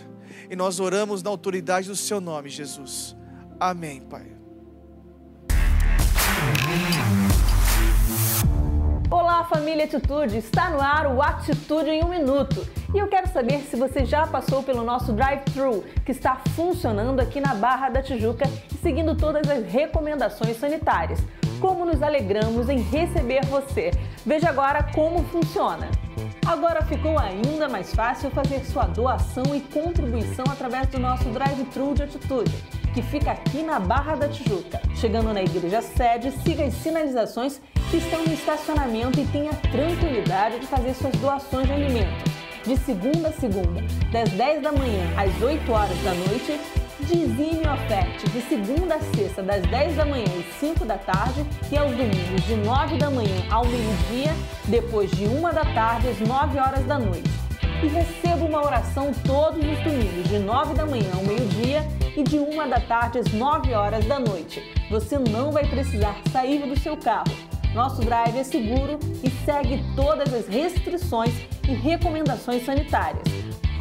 E 0.49 0.55
nós 0.55 0.79
oramos 0.79 1.21
na 1.21 1.29
autoridade 1.29 1.87
do 1.87 1.95
Seu 1.95 2.19
nome, 2.19 2.49
Jesus. 2.49 3.15
Amém, 3.59 4.01
Pai. 4.01 4.38
Olá, 9.09 9.43
família 9.45 9.85
Atitude! 9.85 10.37
Está 10.37 10.69
no 10.69 10.81
ar 10.81 11.07
o 11.07 11.21
Atitude 11.21 11.89
em 11.89 12.03
um 12.03 12.09
Minuto. 12.09 12.67
E 12.93 12.97
eu 12.97 13.07
quero 13.07 13.27
saber 13.27 13.59
se 13.61 13.75
você 13.75 14.05
já 14.05 14.27
passou 14.27 14.61
pelo 14.61 14.83
nosso 14.83 15.13
drive-thru, 15.13 15.83
que 16.05 16.11
está 16.11 16.35
funcionando 16.55 17.19
aqui 17.19 17.39
na 17.39 17.55
Barra 17.55 17.89
da 17.89 18.01
Tijuca 18.01 18.45
e 18.71 18.77
seguindo 18.77 19.15
todas 19.15 19.49
as 19.49 19.65
recomendações 19.65 20.57
sanitárias. 20.57 21.19
Como 21.59 21.85
nos 21.85 22.01
alegramos 22.03 22.69
em 22.69 22.81
receber 22.81 23.45
você! 23.45 23.91
Veja 24.25 24.49
agora 24.49 24.83
como 24.93 25.23
funciona. 25.25 25.89
Agora 26.45 26.81
ficou 26.83 27.17
ainda 27.17 27.69
mais 27.69 27.93
fácil 27.93 28.29
fazer 28.31 28.65
sua 28.65 28.85
doação 28.85 29.55
e 29.55 29.61
contribuição 29.61 30.45
através 30.49 30.87
do 30.87 30.99
nosso 30.99 31.25
drive-thru 31.25 31.93
de 31.93 32.03
atitude, 32.03 32.51
que 32.93 33.01
fica 33.01 33.31
aqui 33.31 33.61
na 33.63 33.79
Barra 33.79 34.15
da 34.15 34.27
Tijuca. 34.27 34.81
Chegando 34.95 35.33
na 35.33 35.41
igreja 35.41 35.81
sede, 35.81 36.31
siga 36.43 36.63
as 36.63 36.73
sinalizações 36.73 37.61
que 37.89 37.97
estão 37.97 38.23
no 38.23 38.33
estacionamento 38.33 39.19
e 39.19 39.25
tenha 39.25 39.53
tranquilidade 39.71 40.59
de 40.59 40.67
fazer 40.67 40.93
suas 40.93 41.15
doações 41.17 41.67
de 41.67 41.73
alimentos. 41.73 42.31
De 42.65 42.77
segunda 42.77 43.29
a 43.29 43.33
segunda, 43.33 43.81
das 44.11 44.29
10 44.29 44.61
da 44.61 44.71
manhã 44.71 45.03
às 45.17 45.41
8 45.41 45.71
horas 45.71 45.97
da 46.03 46.13
noite, 46.13 46.59
Dizime 47.01 47.61
Oferte, 47.67 48.29
de 48.29 48.41
segunda 48.41 48.95
a 48.95 48.99
sexta, 48.99 49.41
das 49.41 49.61
10 49.63 49.95
da 49.95 50.05
manhã 50.05 50.25
às 50.37 50.59
5 50.59 50.85
da 50.85 50.97
tarde, 50.97 51.45
e 51.71 51.77
aos 51.77 51.91
domingos, 51.91 52.43
de 52.45 52.55
9 52.55 52.97
da 52.97 53.09
manhã 53.09 53.45
ao 53.49 53.65
meio-dia, 53.65 54.31
depois 54.67 55.09
de 55.09 55.25
1 55.25 55.41
da 55.41 55.63
tarde 55.73 56.09
às 56.09 56.19
9 56.19 56.59
horas 56.59 56.85
da 56.85 56.99
noite. 56.99 57.38
E 57.81 57.87
receba 57.87 58.43
uma 58.43 58.61
oração 58.61 59.13
todos 59.25 59.59
os 59.59 59.79
domingos, 59.83 60.27
de 60.27 60.37
9 60.37 60.73
da 60.73 60.85
manhã 60.85 61.11
ao 61.15 61.23
meio-dia 61.23 61.87
e 62.17 62.23
de 62.23 62.37
1 62.37 62.69
da 62.69 62.81
tarde 62.81 63.19
às 63.19 63.31
9 63.31 63.73
horas 63.73 64.03
da 64.05 64.19
noite. 64.19 64.61
Você 64.89 65.17
não 65.17 65.49
vai 65.49 65.65
precisar 65.65 66.17
sair 66.29 66.67
do 66.67 66.77
seu 66.77 66.97
carro. 66.97 67.31
Nosso 67.73 68.01
drive 68.01 68.37
é 68.37 68.43
seguro 68.43 68.99
e 69.23 69.29
segue 69.45 69.81
todas 69.95 70.33
as 70.33 70.45
restrições 70.47 71.33
e 71.69 71.73
recomendações 71.73 72.65
sanitárias. 72.65 73.23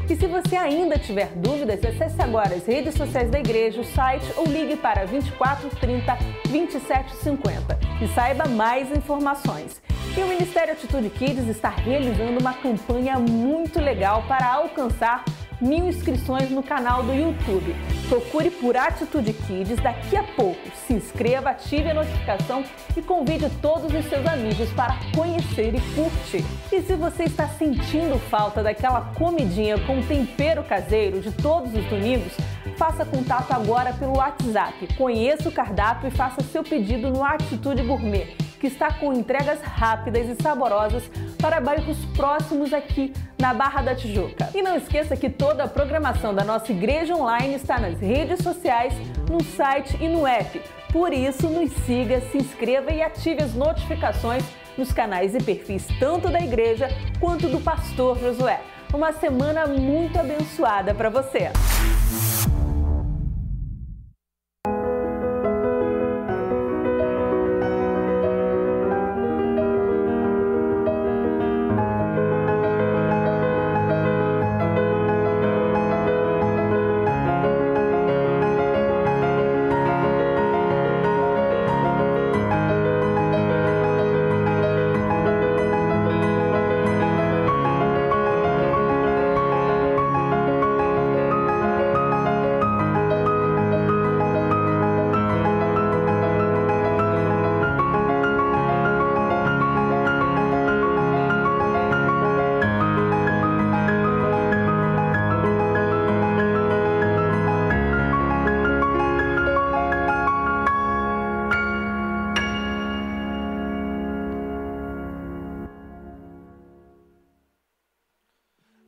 E 0.09 0.15
se 0.15 0.27
você 0.27 0.57
ainda 0.57 0.97
tiver 0.97 1.33
dúvidas, 1.35 1.85
acesse 1.85 2.23
agora 2.23 2.55
as 2.55 2.65
redes 2.65 2.95
sociais 2.95 3.29
da 3.31 3.41
igreja, 3.41 3.81
o 3.81 3.85
site 3.85 4.25
ou 4.37 4.47
ligue 4.47 4.77
para 4.77 5.05
24 5.07 5.69
30 5.71 6.19
27 6.47 7.17
50 7.17 7.79
e 8.01 8.09
saiba 8.15 8.47
mais 8.47 8.91
informações. 8.93 9.83
E 10.17 10.23
o 10.23 10.27
Ministério 10.27 10.73
Atitude 10.73 11.11
Kids 11.11 11.47
está 11.47 11.69
realizando 11.69 12.41
uma 12.41 12.55
campanha 12.55 13.19
muito 13.19 13.81
legal 13.81 14.25
para 14.27 14.47
alcançar 14.53 15.25
mil 15.61 15.89
inscrições 15.89 16.51
no 16.51 16.63
canal 16.63 17.03
do 17.03 17.13
YouTube. 17.13 17.75
Procure 18.09 18.51
por 18.51 18.77
Atitude 18.77 19.33
Kids 19.33 19.77
daqui 19.83 20.17
a 20.17 20.23
pouco. 20.23 20.61
Se 20.87 20.95
inscreva, 20.95 21.51
ative 21.51 21.91
a 21.91 21.95
notificação 21.95 22.65
e 22.97 23.03
convide 23.03 23.49
todos 23.61 23.93
os 23.93 24.05
seus 24.07 24.27
amigos 24.27 24.71
para 24.73 24.97
conhecer 25.15 25.75
e 25.75 25.81
curtir. 25.95 26.45
E 26.73 26.81
se 26.83 26.95
você 26.95 27.25
está 27.25 27.49
sentindo 27.49 28.19
falta 28.31 28.63
daquela 28.63 29.13
comidinha 29.15 29.79
com 29.79 30.03
tempero 30.03 30.65
caseiro 30.65 31.21
de 31.21 31.31
todos 31.33 31.75
os 31.75 31.85
domingos, 31.87 32.33
faça 32.77 33.05
contato 33.05 33.53
agora 33.53 33.93
pelo 33.93 34.17
WhatsApp. 34.17 34.95
Conheça 34.97 35.49
o 35.49 35.53
cardápio 35.53 36.09
e 36.09 36.11
faça 36.11 36.43
seu 36.43 36.63
pedido 36.63 37.11
no 37.11 37.25
Atitude 37.25 37.83
Gourmet 37.83 38.48
que 38.59 38.67
está 38.67 38.93
com 38.93 39.13
entregas 39.13 39.61
rápidas 39.63 40.29
e 40.29 40.43
saborosas 40.43 41.03
para 41.41 41.61
bairros 41.61 41.99
próximos 42.17 42.73
aqui 42.73 43.13
na 43.39 43.55
Barra 43.55 43.83
da 43.83 43.95
Tijuca. 43.95 44.51
E 44.55 44.63
não 44.63 44.77
esqueça 44.77 45.17
que 45.17 45.31
toda 45.31 45.65
a 45.65 45.69
programação 45.69 46.35
da 46.35 46.45
nossa 46.45 46.73
igreja 46.73 47.15
online 47.15 47.55
está 47.55 47.79
nas 47.79 48.01
redes 48.01 48.43
sociais, 48.43 48.93
no 49.31 49.43
site 49.43 49.97
e 50.01 50.09
no 50.09 50.27
app. 50.27 50.61
Por 50.93 51.13
isso, 51.13 51.49
nos 51.49 51.71
siga, 51.85 52.21
se 52.33 52.39
inscreva 52.39 52.91
e 52.93 53.03
ative 53.03 53.43
as 53.43 53.55
notificações 53.55 54.45
nos 54.77 54.93
canais 54.93 55.35
e 55.35 55.43
perfis 55.43 55.87
tanto 55.99 56.29
da 56.29 56.41
igreja 56.41 56.89
quanto 57.21 57.49
do 57.49 57.61
pastor 57.61 58.19
Josué. 58.19 58.61
Uma 58.93 59.13
semana 59.13 59.67
muito 59.67 60.19
abençoada 60.19 60.95
para 60.95 61.11
você! 61.11 61.51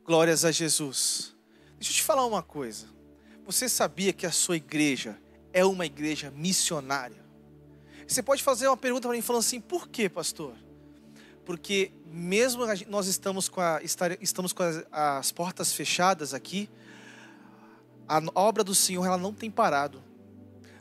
Glórias 0.03 0.43
a 0.43 0.51
Jesus. 0.51 1.35
Deixa 1.75 1.91
eu 1.91 1.95
te 1.95 2.03
falar 2.03 2.25
uma 2.25 2.41
coisa. 2.41 2.87
Você 3.45 3.69
sabia 3.69 4.11
que 4.11 4.25
a 4.25 4.31
sua 4.31 4.57
igreja 4.57 5.19
é 5.53 5.63
uma 5.63 5.85
igreja 5.85 6.31
missionária? 6.31 7.23
Você 8.07 8.23
pode 8.23 8.41
fazer 8.41 8.67
uma 8.67 8.77
pergunta 8.77 9.07
para 9.07 9.15
mim 9.15 9.21
falando 9.21 9.41
assim: 9.41 9.61
por 9.61 9.87
quê, 9.87 10.09
pastor? 10.09 10.55
Porque 11.45 11.91
mesmo 12.05 12.63
nós 12.87 13.07
estamos 13.07 13.47
com, 13.47 13.61
a, 13.61 13.79
estamos 14.19 14.53
com 14.53 14.63
as, 14.63 14.83
as 14.91 15.31
portas 15.31 15.71
fechadas 15.71 16.33
aqui, 16.33 16.69
a 18.07 18.21
obra 18.35 18.63
do 18.63 18.75
Senhor 18.75 19.05
ela 19.05 19.17
não 19.17 19.33
tem 19.33 19.49
parado. 19.49 20.03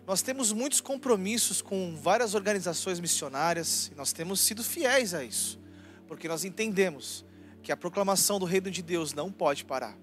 Nós 0.06 0.22
temos 0.22 0.50
muitos 0.50 0.80
compromissos 0.80 1.62
com 1.62 1.94
várias 1.94 2.34
organizações 2.34 2.98
missionárias 2.98 3.88
e 3.92 3.94
nós 3.94 4.12
temos 4.12 4.40
sido 4.40 4.64
fiéis 4.64 5.14
a 5.14 5.22
isso, 5.22 5.60
porque 6.08 6.26
nós 6.26 6.44
entendemos 6.44 7.24
que 7.62 7.72
a 7.72 7.76
proclamação 7.76 8.38
do 8.38 8.44
reino 8.44 8.70
de 8.70 8.82
Deus 8.82 9.12
não 9.12 9.30
pode 9.30 9.64
parar. 9.64 9.96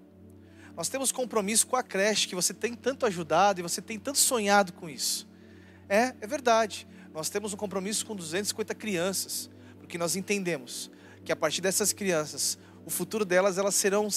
Nós 0.76 0.90
temos 0.90 1.12
compromisso 1.12 1.66
com 1.66 1.76
a 1.76 1.82
creche 1.82 2.28
que 2.28 2.36
você 2.36 2.54
tem 2.54 2.76
tanto 2.76 3.06
ajudado 3.06 3.60
e 3.60 3.64
você 3.64 3.82
tem 3.82 3.98
tanto 3.98 4.20
sonhado 4.20 4.74
com 4.74 4.88
isso. 4.88 5.28
É, 5.90 6.14
é 6.22 6.28
verdade. 6.28 6.88
Nós 7.14 7.30
temos 7.30 7.52
um 7.52 7.58
compromisso 7.58 8.06
com 8.06 8.16
250 8.16 8.76
crianças, 8.76 9.50
porque 9.80 9.98
nós 9.98 10.16
entendemos 10.16 10.92
que 11.26 11.32
a 11.32 11.36
partir 11.36 11.62
dessas 11.62 11.92
crianças, 11.92 12.60
o 12.86 12.92
futuro 12.92 13.26
delas 13.26 13.58
elas 13.58 13.74
serão 13.74 14.08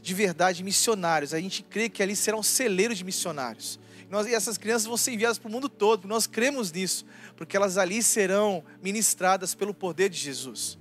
de 0.00 0.14
verdade 0.14 0.64
missionários. 0.64 1.34
A 1.34 1.40
gente 1.40 1.62
crê 1.62 1.90
que 1.90 2.02
ali 2.02 2.16
serão 2.16 2.42
celeiros 2.42 2.96
de 2.96 3.04
missionários. 3.04 3.78
Nós, 4.08 4.26
e 4.26 4.34
essas 4.34 4.56
crianças 4.56 4.86
vão 4.86 4.96
ser 4.96 5.12
enviadas 5.12 5.38
para 5.38 5.48
o 5.48 5.52
mundo 5.52 5.68
todo, 5.68 6.08
nós 6.08 6.26
cremos 6.26 6.72
nisso, 6.72 7.04
porque 7.36 7.54
elas 7.54 7.76
ali 7.76 8.02
serão 8.02 8.64
ministradas 8.82 9.54
pelo 9.54 9.74
poder 9.74 10.08
de 10.08 10.16
Jesus. 10.16 10.78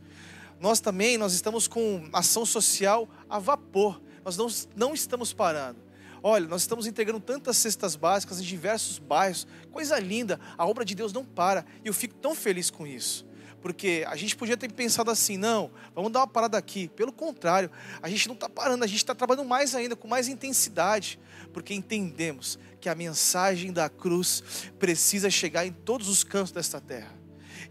Nós 0.59 0.79
também 0.79 1.17
nós 1.17 1.33
estamos 1.33 1.67
com 1.67 2.07
ação 2.11 2.45
social 2.45 3.07
a 3.29 3.39
vapor. 3.39 4.01
Nós 4.23 4.35
não, 4.37 4.47
não 4.75 4.93
estamos 4.93 5.33
parando. 5.33 5.87
Olha, 6.21 6.47
nós 6.47 6.61
estamos 6.61 6.87
entregando 6.87 7.19
tantas 7.19 7.57
cestas 7.57 7.95
básicas 7.95 8.39
em 8.39 8.43
diversos 8.43 8.97
bairros, 8.97 9.47
coisa 9.71 9.99
linda, 9.99 10.39
a 10.57 10.65
obra 10.65 10.83
de 10.83 10.95
Deus 10.95 11.13
não 11.13 11.23
para, 11.23 11.63
e 11.83 11.87
eu 11.87 11.93
fico 11.93 12.15
tão 12.15 12.33
feliz 12.33 12.69
com 12.69 12.87
isso. 12.87 13.25
Porque 13.61 14.03
a 14.07 14.15
gente 14.15 14.35
podia 14.35 14.57
ter 14.57 14.71
pensado 14.71 15.11
assim, 15.11 15.37
não, 15.37 15.71
vamos 15.93 16.11
dar 16.11 16.19
uma 16.19 16.27
parada 16.27 16.57
aqui. 16.57 16.87
Pelo 16.89 17.11
contrário, 17.11 17.71
a 18.01 18.09
gente 18.09 18.27
não 18.27 18.35
está 18.35 18.49
parando, 18.49 18.83
a 18.83 18.87
gente 18.87 18.97
está 18.97 19.15
trabalhando 19.15 19.47
mais 19.47 19.75
ainda, 19.75 19.95
com 19.95 20.07
mais 20.07 20.27
intensidade, 20.27 21.19
porque 21.53 21.73
entendemos 21.73 22.57
que 22.79 22.89
a 22.89 22.95
mensagem 22.95 23.71
da 23.71 23.89
cruz 23.89 24.43
precisa 24.77 25.29
chegar 25.29 25.65
em 25.65 25.71
todos 25.71 26.07
os 26.07 26.23
cantos 26.23 26.51
desta 26.51 26.79
terra. 26.79 27.13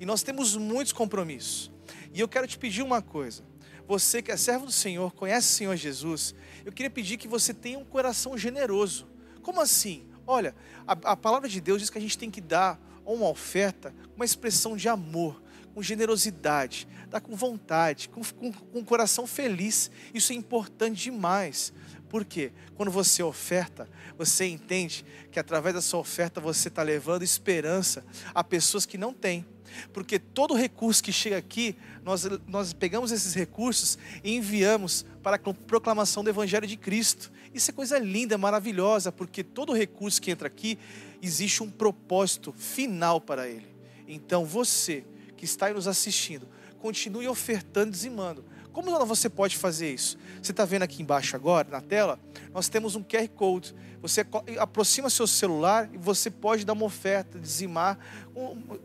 E 0.01 0.07
nós 0.07 0.23
temos 0.23 0.57
muitos 0.57 0.93
compromissos. 0.93 1.71
E 2.17 2.21
eu 2.21 2.27
quero 2.27 2.47
te 2.47 2.57
pedir 2.57 2.81
uma 2.81 3.03
coisa. 3.03 3.45
Você 3.87 4.23
que 4.23 4.33
é 4.33 4.39
servo 4.39 4.65
do 4.65 4.73
Senhor, 4.73 5.13
conhece 5.13 5.49
o 5.49 5.57
Senhor 5.57 5.77
Jesus, 5.77 6.35
eu 6.65 6.73
queria 6.73 6.89
pedir 6.89 7.19
que 7.19 7.29
você 7.29 7.53
tenha 7.53 7.79
um 7.79 7.85
coração 7.85 8.39
generoso. 8.39 9.07
Como 9.43 9.61
assim? 9.61 10.07
Olha, 10.27 10.55
a, 10.87 10.93
a 11.13 11.17
palavra 11.17 11.47
de 11.47 11.61
Deus 11.61 11.83
diz 11.83 11.91
que 11.91 11.99
a 11.99 12.01
gente 12.01 12.17
tem 12.17 12.31
que 12.31 12.41
dar 12.41 12.81
uma 13.05 13.29
oferta, 13.29 13.95
uma 14.17 14.25
expressão 14.25 14.79
de 14.79 14.89
amor, 14.89 15.43
com 15.75 15.83
generosidade, 15.83 16.89
dar 17.11 17.21
com 17.21 17.37
vontade, 17.37 18.09
com, 18.09 18.23
com, 18.25 18.51
com 18.51 18.79
um 18.79 18.85
coração 18.85 19.27
feliz. 19.27 19.91
Isso 20.15 20.33
é 20.33 20.37
importante 20.37 21.03
demais. 21.03 21.71
Por 22.09 22.25
quê? 22.25 22.51
Quando 22.77 22.91
você 22.91 23.23
oferta, 23.23 23.87
você 24.17 24.47
entende 24.47 25.05
que 25.31 25.39
através 25.39 25.75
da 25.75 25.83
sua 25.83 26.01
oferta 26.01 26.41
você 26.41 26.69
está 26.69 26.83
levando 26.83 27.23
esperança 27.23 28.03
a 28.35 28.43
pessoas 28.43 28.87
que 28.87 28.97
não 28.97 29.13
têm. 29.13 29.45
Porque 29.93 30.19
todo 30.19 30.55
recurso 30.55 31.03
que 31.03 31.13
chega 31.13 31.37
aqui, 31.37 31.77
nós, 32.07 32.25
nós 32.47 32.73
pegamos 32.73 33.11
esses 33.11 33.35
recursos 33.35 33.99
e 34.23 34.37
enviamos 34.37 35.05
para 35.25 35.35
a 35.35 35.55
proclamação 35.55 36.23
do 36.23 36.31
Evangelho 36.31 36.65
de 36.65 36.77
Cristo. 36.77 37.33
Isso 37.53 37.73
é 37.73 37.75
coisa 37.75 37.99
linda, 37.99 38.39
maravilhosa, 38.39 39.11
porque 39.11 39.43
todo 39.43 39.73
recurso 39.73 40.23
que 40.23 40.31
entra 40.31 40.47
aqui, 40.47 40.79
existe 41.21 41.65
um 41.65 41.69
propósito 41.69 42.53
final 42.53 43.21
para 43.21 43.49
ele. 43.49 43.67
Então 44.07 44.45
você 44.45 45.05
que 45.37 45.45
está 45.45 45.67
aí 45.67 45.75
nos 45.75 45.89
assistindo, 45.89 46.49
continue 46.79 47.27
ofertando 47.27 47.91
dizimando 47.91 48.45
como 48.77 49.07
você 49.07 49.31
pode 49.31 49.57
fazer 49.57 49.95
isso? 49.95 50.19
Você 50.43 50.51
está 50.51 50.67
vendo 50.67 50.83
aqui 50.83 51.03
embaixo 51.03 51.35
agora, 51.35 51.67
na 51.71 51.81
tela, 51.81 52.21
nós 52.53 52.69
temos 52.69 52.95
um 52.95 53.03
QR 53.03 53.27
Code. 53.35 53.75
Você 54.03 54.21
aproxima 54.59 55.09
seu 55.09 55.27
celular 55.27 55.89
e 55.95 55.97
você 55.97 56.31
pode 56.31 56.63
dar 56.63 56.75
uma 56.75 56.85
oferta, 56.85 57.39
dizimar. 57.39 57.99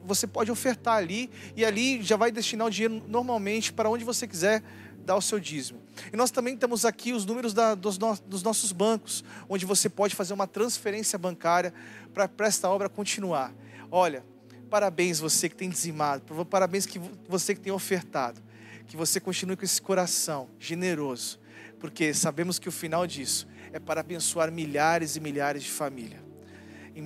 Você 0.06 0.26
pode 0.26 0.50
ofertar 0.50 0.96
ali 0.96 1.30
e 1.58 1.66
ali 1.66 2.02
já 2.02 2.16
vai 2.16 2.32
destinar 2.32 2.68
o 2.68 2.70
dinheiro 2.70 3.04
normalmente 3.06 3.74
para 3.74 3.90
onde 3.90 4.06
você 4.06 4.26
quiser 4.26 4.64
dar 5.06 5.18
o 5.18 5.22
seu 5.22 5.42
dízimo. 5.42 5.82
E 6.14 6.16
nós 6.16 6.32
também 6.32 6.56
temos 6.56 6.86
aqui 6.86 7.12
os 7.12 7.26
números 7.26 7.54
da, 7.54 7.76
dos, 7.76 7.98
no, 7.98 8.18
dos, 8.26 8.42
nossos 8.44 8.72
bancos, 8.72 9.26
onde 9.50 9.66
você 9.66 9.90
pode 9.90 10.16
fazer 10.16 10.34
uma 10.34 10.48
transferência 10.48 11.20
bancária 11.20 11.74
para 12.14 12.48
esta 12.48 12.70
obra 12.70 12.88
continuar. 12.88 13.54
Olha, 13.92 14.24
parabéns 14.70 15.20
você 15.20 15.50
que 15.50 15.56
tem 15.56 15.70
dizimado, 15.70 16.24
parabéns 16.46 16.86
que 16.86 16.98
você 17.28 17.54
que 17.54 17.60
tem 17.60 17.74
ofertado 17.74 18.42
que 18.88 18.98
você 18.98 19.20
continue 19.20 19.56
com 19.56 19.66
esse 19.66 19.82
coração 19.82 20.50
generoso, 20.60 21.40
porque 21.80 22.14
sabemos 22.14 22.60
que 22.60 22.70
o 22.70 22.72
final 22.72 23.08
disso 23.08 23.48
é 23.72 23.80
para 23.80 24.02
abençoar 24.02 24.52
milhares 24.52 25.16
e 25.16 25.20
milhares 25.20 25.64
de 25.64 25.72
famílias. 25.72 26.22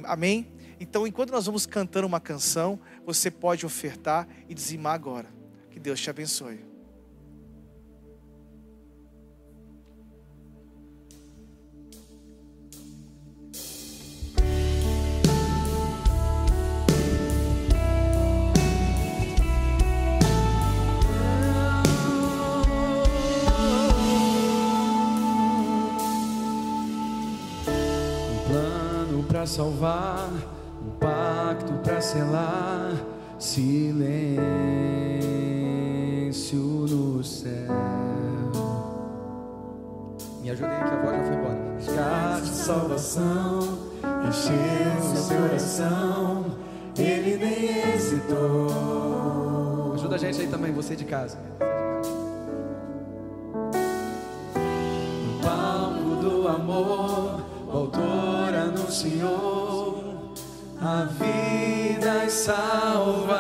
Amém? 0.06 0.48
Então, 0.80 1.08
enquanto 1.08 1.32
nós 1.32 1.46
vamos 1.46 1.66
cantando 1.66 2.08
uma 2.08 2.20
canção, 2.20 2.80
você 3.06 3.32
pode 3.32 3.66
ofertar 3.66 4.28
e 4.50 4.54
dizimar 4.54 4.94
agora. 4.94 5.34
Que 5.70 5.80
Deus 5.80 6.00
te 6.00 6.10
abençoe. 6.10 6.75
Salvar, 29.46 30.30
um 30.86 30.90
pacto 31.00 31.72
para 31.84 32.02
selar, 32.02 32.92
silêncio 33.38 34.46
no 36.90 37.24
céu. 37.24 37.52
Me 40.42 40.50
ajudei 40.52 40.78
que 40.78 40.84
a 40.84 41.02
voz 41.02 41.18
já 41.18 41.24
foi 41.24 41.36
embora. 41.36 41.60
Resgate, 41.78 42.48
salvação, 42.48 43.60
encheu 44.28 45.16
seu 45.16 45.38
coração, 45.38 46.46
ele 46.98 47.38
nem 47.38 47.94
hesitou. 47.94 49.94
Ajuda 49.96 50.16
a 50.16 50.20
gente 50.20 50.42
aí 50.42 50.48
também, 50.48 50.72
você 50.72 50.96
de 50.96 51.06
casa. 51.06 51.38
No 55.26 55.40
palco 55.42 56.16
do 56.22 56.48
amor, 56.48 57.42
no 57.68 57.74
Senhor 58.96 60.02
a 60.82 61.04
vida 61.04 62.24
e 62.26 62.30
salvação. 62.30 63.36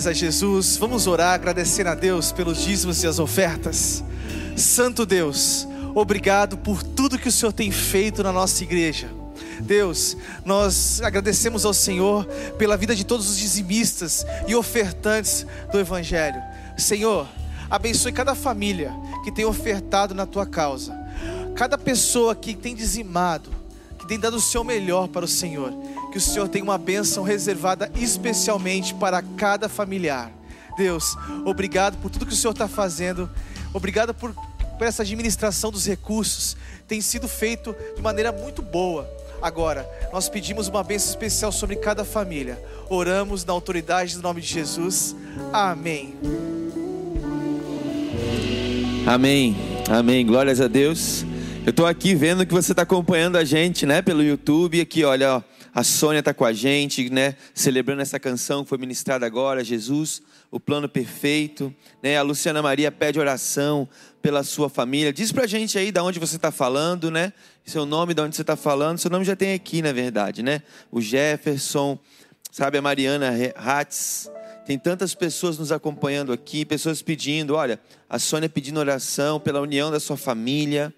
Glórias 0.00 0.06
a 0.06 0.12
Jesus. 0.14 0.76
Vamos 0.78 1.06
orar 1.06 1.34
agradecendo 1.34 1.90
a 1.90 1.94
Deus 1.94 2.32
pelos 2.32 2.62
dízimos 2.62 3.02
e 3.02 3.06
as 3.06 3.18
ofertas. 3.18 4.02
Santo 4.56 5.04
Deus, 5.04 5.68
obrigado 5.94 6.56
por 6.56 6.82
tudo 6.82 7.18
que 7.18 7.28
o 7.28 7.32
Senhor 7.32 7.52
tem 7.52 7.70
feito 7.70 8.22
na 8.22 8.32
nossa 8.32 8.62
igreja. 8.62 9.10
Deus, 9.60 10.16
nós 10.42 11.02
agradecemos 11.02 11.66
ao 11.66 11.74
Senhor 11.74 12.24
pela 12.56 12.78
vida 12.78 12.96
de 12.96 13.04
todos 13.04 13.28
os 13.28 13.36
dizimistas 13.36 14.24
e 14.48 14.54
ofertantes 14.54 15.44
do 15.70 15.78
Evangelho. 15.78 16.40
Senhor, 16.78 17.28
abençoe 17.68 18.10
cada 18.10 18.34
família 18.34 18.94
que 19.22 19.30
tem 19.30 19.44
ofertado 19.44 20.14
na 20.14 20.24
tua 20.24 20.46
causa, 20.46 20.98
cada 21.54 21.76
pessoa 21.76 22.34
que 22.34 22.54
tem 22.54 22.74
dizimado, 22.74 23.50
que 23.98 24.08
tem 24.08 24.18
dado 24.18 24.38
o 24.38 24.40
seu 24.40 24.64
melhor 24.64 25.08
para 25.08 25.26
o 25.26 25.28
Senhor. 25.28 25.74
Que 26.10 26.18
o 26.18 26.20
Senhor 26.20 26.48
tenha 26.48 26.64
uma 26.64 26.78
bênção 26.78 27.22
reservada 27.22 27.90
especialmente 27.94 28.94
para 28.94 29.22
cada 29.22 29.68
familiar. 29.68 30.30
Deus, 30.76 31.16
obrigado 31.44 31.98
por 31.98 32.10
tudo 32.10 32.26
que 32.26 32.32
o 32.32 32.36
Senhor 32.36 32.52
está 32.52 32.66
fazendo. 32.66 33.30
Obrigado 33.72 34.12
por, 34.12 34.34
por 34.34 34.86
essa 34.86 35.02
administração 35.02 35.70
dos 35.70 35.86
recursos. 35.86 36.56
Tem 36.88 37.00
sido 37.00 37.28
feito 37.28 37.74
de 37.94 38.02
maneira 38.02 38.32
muito 38.32 38.62
boa. 38.62 39.08
Agora, 39.42 39.88
nós 40.12 40.28
pedimos 40.28 40.68
uma 40.68 40.82
bênção 40.84 41.10
especial 41.10 41.50
sobre 41.50 41.76
cada 41.76 42.04
família. 42.04 42.62
Oramos 42.88 43.44
na 43.44 43.52
autoridade 43.52 44.16
do 44.16 44.22
nome 44.22 44.40
de 44.40 44.48
Jesus. 44.48 45.14
Amém. 45.52 46.14
Amém. 49.06 49.56
Amém. 49.88 50.26
Glórias 50.26 50.60
a 50.60 50.68
Deus. 50.68 51.24
Eu 51.64 51.70
estou 51.70 51.86
aqui 51.86 52.14
vendo 52.14 52.44
que 52.44 52.52
você 52.52 52.72
está 52.72 52.82
acompanhando 52.82 53.36
a 53.36 53.44
gente, 53.44 53.86
né, 53.86 54.02
pelo 54.02 54.22
YouTube. 54.22 54.80
Aqui, 54.80 55.04
olha, 55.04 55.36
ó, 55.36 55.42
a 55.72 55.84
Sônia 55.84 56.18
está 56.18 56.34
com 56.34 56.44
a 56.44 56.52
gente, 56.52 57.08
né, 57.10 57.36
celebrando 57.54 58.02
essa 58.02 58.18
canção 58.18 58.62
que 58.62 58.68
foi 58.68 58.78
ministrada 58.78 59.24
agora, 59.24 59.62
Jesus, 59.62 60.22
o 60.50 60.58
plano 60.58 60.88
perfeito. 60.88 61.74
Né, 62.02 62.16
a 62.16 62.22
Luciana 62.22 62.60
Maria 62.60 62.90
pede 62.90 63.18
oração 63.18 63.88
pela 64.20 64.42
sua 64.42 64.68
família. 64.68 65.12
Diz 65.12 65.32
pra 65.32 65.46
gente 65.46 65.78
aí 65.78 65.92
de 65.92 66.00
onde 66.00 66.18
você 66.18 66.36
está 66.36 66.50
falando, 66.50 67.10
né? 67.10 67.32
Seu 67.64 67.86
nome, 67.86 68.14
de 68.14 68.20
onde 68.20 68.34
você 68.34 68.42
está 68.42 68.56
falando. 68.56 68.98
Seu 68.98 69.10
nome 69.10 69.24
já 69.24 69.36
tem 69.36 69.54
aqui, 69.54 69.80
na 69.80 69.92
verdade, 69.92 70.42
né? 70.42 70.62
O 70.90 71.00
Jefferson, 71.00 71.98
sabe, 72.50 72.78
a 72.78 72.82
Mariana 72.82 73.32
Hatz. 73.54 74.30
Tem 74.66 74.78
tantas 74.78 75.14
pessoas 75.14 75.58
nos 75.58 75.72
acompanhando 75.72 76.32
aqui, 76.32 76.64
pessoas 76.64 77.00
pedindo, 77.00 77.54
olha, 77.54 77.80
a 78.08 78.18
Sônia 78.18 78.48
pedindo 78.48 78.78
oração 78.78 79.40
pela 79.40 79.60
união 79.60 79.90
da 79.90 79.98
sua 79.98 80.16
família. 80.16 80.92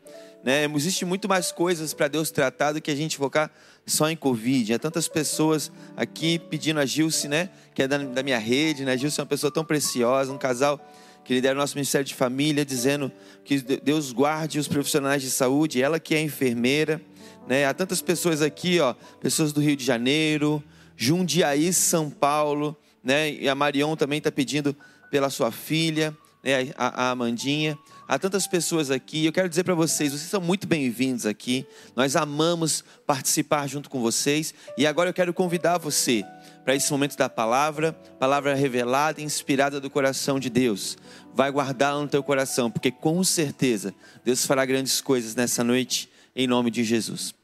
Né? 0.44 0.64
Existe 0.74 1.04
muito 1.04 1.28
mais 1.28 1.52
coisas 1.52 1.94
para 1.94 2.08
Deus 2.08 2.30
tratar 2.30 2.72
do 2.72 2.80
que 2.80 2.90
a 2.90 2.94
gente 2.96 3.16
focar 3.16 3.50
só 3.86 4.10
em 4.10 4.16
Covid. 4.16 4.74
Há 4.74 4.78
tantas 4.78 5.08
pessoas 5.08 5.72
aqui 5.96 6.38
pedindo 6.38 6.80
a 6.80 6.86
Gilce, 6.86 7.28
né? 7.28 7.50
Que 7.74 7.82
é 7.82 7.88
da, 7.88 7.98
da 7.98 8.22
minha 8.22 8.38
rede, 8.38 8.84
né? 8.84 8.92
A 8.92 8.96
Gilce 8.96 9.20
é 9.20 9.22
uma 9.22 9.28
pessoa 9.28 9.52
tão 9.52 9.64
preciosa, 9.64 10.32
um 10.32 10.38
casal 10.38 10.80
que 11.24 11.34
lidera 11.34 11.54
o 11.54 11.58
nosso 11.58 11.74
Ministério 11.76 12.04
de 12.04 12.14
Família, 12.14 12.64
dizendo 12.64 13.10
que 13.44 13.60
Deus 13.60 14.12
guarde 14.12 14.58
os 14.58 14.66
profissionais 14.66 15.22
de 15.22 15.30
saúde, 15.30 15.80
ela 15.80 16.00
que 16.00 16.14
é 16.14 16.20
enfermeira. 16.20 17.00
Né? 17.46 17.64
Há 17.64 17.74
tantas 17.74 18.02
pessoas 18.02 18.42
aqui, 18.42 18.80
ó, 18.80 18.94
pessoas 19.20 19.52
do 19.52 19.60
Rio 19.60 19.76
de 19.76 19.84
Janeiro, 19.84 20.62
Jundiaí, 20.96 21.72
São 21.72 22.10
Paulo, 22.10 22.76
né? 23.02 23.32
E 23.32 23.48
a 23.48 23.54
Marion 23.54 23.96
também 23.96 24.18
está 24.18 24.30
pedindo 24.30 24.76
pela 25.10 25.30
sua 25.30 25.50
filha, 25.50 26.16
né? 26.42 26.72
a, 26.76 27.06
a 27.06 27.10
Amandinha. 27.10 27.78
Há 28.08 28.18
tantas 28.18 28.46
pessoas 28.46 28.90
aqui. 28.90 29.24
Eu 29.24 29.32
quero 29.32 29.48
dizer 29.48 29.64
para 29.64 29.74
vocês, 29.74 30.12
vocês 30.12 30.28
são 30.28 30.40
muito 30.40 30.66
bem-vindos 30.66 31.24
aqui. 31.24 31.66
Nós 31.94 32.16
amamos 32.16 32.84
participar 33.06 33.66
junto 33.66 33.88
com 33.88 34.00
vocês. 34.00 34.52
E 34.76 34.86
agora 34.86 35.10
eu 35.10 35.14
quero 35.14 35.32
convidar 35.32 35.78
você 35.78 36.24
para 36.64 36.74
esse 36.74 36.90
momento 36.92 37.16
da 37.16 37.28
palavra, 37.28 37.92
palavra 38.18 38.54
revelada 38.54 39.20
e 39.20 39.24
inspirada 39.24 39.80
do 39.80 39.88
coração 39.88 40.38
de 40.38 40.50
Deus. 40.50 40.98
Vai 41.34 41.50
guardá-la 41.50 42.02
no 42.02 42.08
teu 42.08 42.22
coração, 42.22 42.70
porque 42.70 42.90
com 42.90 43.22
certeza 43.24 43.94
Deus 44.24 44.44
fará 44.44 44.64
grandes 44.64 45.00
coisas 45.00 45.34
nessa 45.34 45.64
noite, 45.64 46.10
em 46.36 46.46
nome 46.46 46.70
de 46.70 46.84
Jesus. 46.84 47.34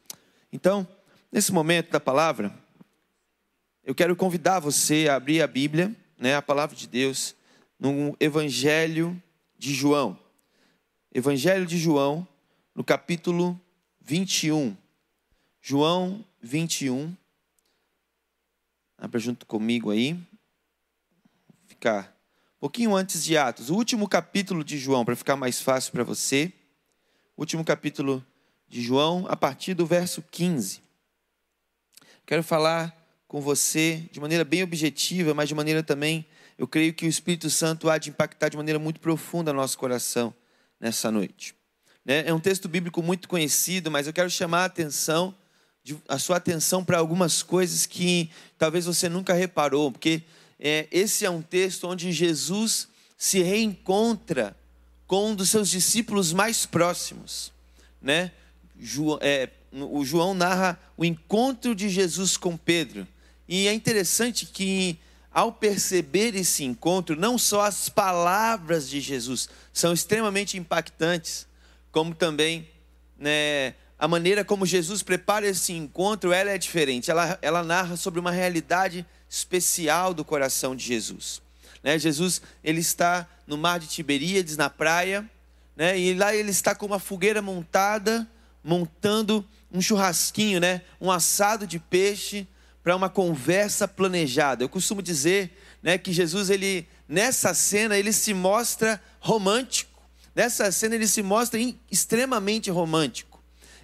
Então, 0.51 0.87
nesse 1.31 1.51
momento 1.51 1.91
da 1.91 1.99
palavra, 1.99 2.53
eu 3.83 3.95
quero 3.95 4.15
convidar 4.15 4.59
você 4.59 5.07
a 5.09 5.15
abrir 5.15 5.41
a 5.41 5.47
Bíblia, 5.47 5.95
né, 6.17 6.35
a 6.35 6.41
palavra 6.41 6.75
de 6.75 6.87
Deus, 6.87 7.35
no 7.79 8.15
Evangelho 8.19 9.21
de 9.57 9.73
João. 9.73 10.19
Evangelho 11.13 11.65
de 11.65 11.77
João, 11.77 12.27
no 12.75 12.83
capítulo 12.83 13.59
21. 14.01 14.75
João 15.61 16.25
21. 16.41 17.15
Abra 18.97 19.19
junto 19.19 19.45
comigo 19.45 19.91
aí. 19.91 20.13
Vou 20.13 21.67
ficar 21.67 22.15
um 22.57 22.59
pouquinho 22.59 22.95
antes 22.95 23.23
de 23.23 23.37
Atos. 23.37 23.69
O 23.69 23.75
último 23.75 24.07
capítulo 24.09 24.63
de 24.63 24.77
João, 24.77 25.05
para 25.05 25.15
ficar 25.15 25.37
mais 25.37 25.61
fácil 25.61 25.93
para 25.93 26.03
você. 26.03 26.51
Último 27.37 27.63
capítulo 27.63 28.25
de 28.67 28.81
João, 28.81 29.25
a 29.29 29.37
partir 29.37 29.73
do 29.73 29.85
verso 29.85 30.21
15. 30.21 30.81
Quero 32.25 32.43
falar 32.43 32.95
com 33.27 33.39
você 33.39 34.07
de 34.11 34.19
maneira 34.19 34.43
bem 34.43 34.61
objetiva, 34.63 35.33
mas 35.33 35.47
de 35.47 35.55
maneira 35.55 35.81
também, 35.81 36.25
eu 36.59 36.67
creio 36.67 36.93
que 36.93 37.05
o 37.05 37.09
Espírito 37.09 37.49
Santo 37.49 37.89
há 37.89 37.97
de 37.97 38.09
impactar 38.09 38.49
de 38.49 38.57
maneira 38.57 38.77
muito 38.77 38.99
profunda 38.99 39.53
nosso 39.53 39.77
coração 39.77 40.33
nessa 40.77 41.09
noite. 41.09 41.55
Né? 42.03 42.25
É 42.27 42.33
um 42.33 42.39
texto 42.39 42.67
bíblico 42.67 43.01
muito 43.01 43.29
conhecido, 43.29 43.89
mas 43.89 44.07
eu 44.07 44.13
quero 44.13 44.29
chamar 44.29 44.63
a 44.63 44.65
atenção 44.65 45.33
a 46.07 46.19
sua 46.19 46.35
atenção 46.35 46.83
para 46.83 46.99
algumas 46.99 47.41
coisas 47.41 47.85
que 47.85 48.29
talvez 48.57 48.85
você 48.85 49.07
nunca 49.07 49.33
reparou, 49.33 49.91
porque 49.91 50.21
é, 50.59 50.85
esse 50.91 51.25
é 51.25 51.29
um 51.29 51.41
texto 51.41 51.87
onde 51.87 52.11
Jesus 52.11 52.89
se 53.17 53.41
reencontra 53.41 54.55
com 55.07 55.31
um 55.31 55.35
dos 55.35 55.49
seus 55.49 55.69
discípulos 55.69 56.33
mais 56.33 56.65
próximos, 56.65 57.51
né? 58.01 58.31
é, 59.21 59.49
o 59.71 60.03
João 60.03 60.33
narra 60.33 60.77
o 60.95 61.03
encontro 61.03 61.73
de 61.73 61.89
Jesus 61.89 62.37
com 62.37 62.55
Pedro 62.55 63.07
e 63.47 63.67
é 63.67 63.73
interessante 63.73 64.45
que 64.45 64.99
ao 65.39 65.53
perceber 65.53 66.35
esse 66.35 66.65
encontro, 66.65 67.15
não 67.15 67.37
só 67.37 67.61
as 67.61 67.87
palavras 67.87 68.89
de 68.89 68.99
Jesus 68.99 69.47
são 69.71 69.93
extremamente 69.93 70.57
impactantes, 70.57 71.47
como 71.93 72.13
também 72.13 72.67
né, 73.17 73.73
a 73.97 74.05
maneira 74.05 74.43
como 74.43 74.65
Jesus 74.65 75.01
prepara 75.01 75.47
esse 75.47 75.71
encontro, 75.71 76.33
ela 76.33 76.51
é 76.51 76.57
diferente. 76.57 77.09
Ela, 77.09 77.39
ela 77.41 77.63
narra 77.63 77.95
sobre 77.95 78.19
uma 78.19 78.31
realidade 78.31 79.05
especial 79.29 80.13
do 80.13 80.25
coração 80.25 80.75
de 80.75 80.83
Jesus. 80.83 81.41
Né? 81.81 81.97
Jesus 81.97 82.41
ele 82.61 82.81
está 82.81 83.25
no 83.47 83.57
mar 83.57 83.79
de 83.79 83.87
Tiberíades, 83.87 84.57
na 84.57 84.69
praia, 84.69 85.25
né? 85.73 85.97
e 85.97 86.13
lá 86.15 86.35
ele 86.35 86.51
está 86.51 86.75
com 86.75 86.85
uma 86.85 86.99
fogueira 86.99 87.41
montada, 87.41 88.27
montando 88.61 89.47
um 89.71 89.81
churrasquinho, 89.81 90.59
né? 90.59 90.81
um 90.99 91.09
assado 91.09 91.65
de 91.65 91.79
peixe 91.79 92.45
para 92.83 92.95
uma 92.95 93.09
conversa 93.09 93.87
planejada. 93.87 94.63
Eu 94.63 94.69
costumo 94.69 95.01
dizer 95.01 95.57
né, 95.81 95.97
que 95.97 96.11
Jesus, 96.11 96.49
ele, 96.49 96.87
nessa 97.07 97.53
cena, 97.53 97.97
ele 97.97 98.13
se 98.13 98.33
mostra 98.33 99.01
romântico. 99.19 100.01
Nessa 100.35 100.71
cena, 100.71 100.95
ele 100.95 101.07
se 101.07 101.21
mostra 101.21 101.59
extremamente 101.91 102.69
romântico 102.69 103.29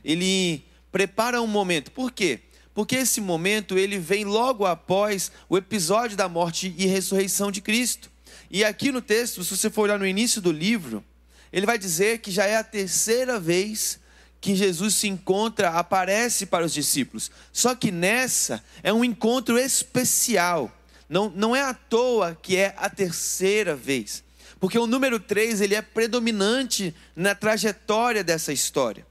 ele 0.06 0.64
prepara 0.92 1.42
um 1.42 1.48
momento. 1.48 1.92
Por 1.92 2.12
quê? 2.12 2.42
Porque 2.74 2.96
esse 2.98 3.20
momento 3.20 3.78
ele 3.78 3.98
vem 3.98 4.24
logo 4.24 4.66
após 4.66 5.32
o 5.50 5.58
episódio 5.58 6.16
da 6.16 6.30
morte 6.30 6.74
e 6.78 6.86
ressurreição 6.86 7.52
de 7.52 7.60
Cristo. 7.60 8.12
E 8.52 8.64
aqui 8.64 8.92
no 8.92 9.02
texto, 9.02 9.44
se 9.44 9.58
você 9.58 9.70
for 9.70 9.84
olhar 9.84 9.98
no 9.98 10.06
início 10.06 10.42
do 10.42 10.52
livro, 10.52 11.04
ele 11.52 11.66
vai 11.66 11.80
dizer 11.80 12.20
que 12.20 12.30
já 12.30 12.46
é 12.46 12.56
a 12.58 12.64
terceira 12.64 13.40
vez 13.40 14.00
que 14.40 14.56
Jesus 14.56 14.96
se 14.96 15.08
encontra, 15.08 15.70
aparece 15.70 16.46
para 16.46 16.66
os 16.66 16.74
discípulos. 16.74 17.32
Só 17.52 17.74
que 17.74 17.92
nessa 17.92 18.64
é 18.84 18.94
um 18.94 19.04
encontro 19.04 19.58
especial. 19.58 20.72
Não, 21.10 21.32
não 21.36 21.56
é 21.56 21.62
à 21.62 21.74
toa 21.74 22.38
que 22.42 22.56
é 22.56 22.74
a 22.78 22.90
terceira 22.90 23.76
vez. 23.76 24.24
Porque 24.60 24.78
o 24.78 24.88
número 24.88 25.20
3 25.20 25.62
ele 25.62 25.76
é 25.76 25.82
predominante 25.82 26.96
na 27.16 27.36
trajetória 27.36 28.24
dessa 28.24 28.54
história 28.54 29.06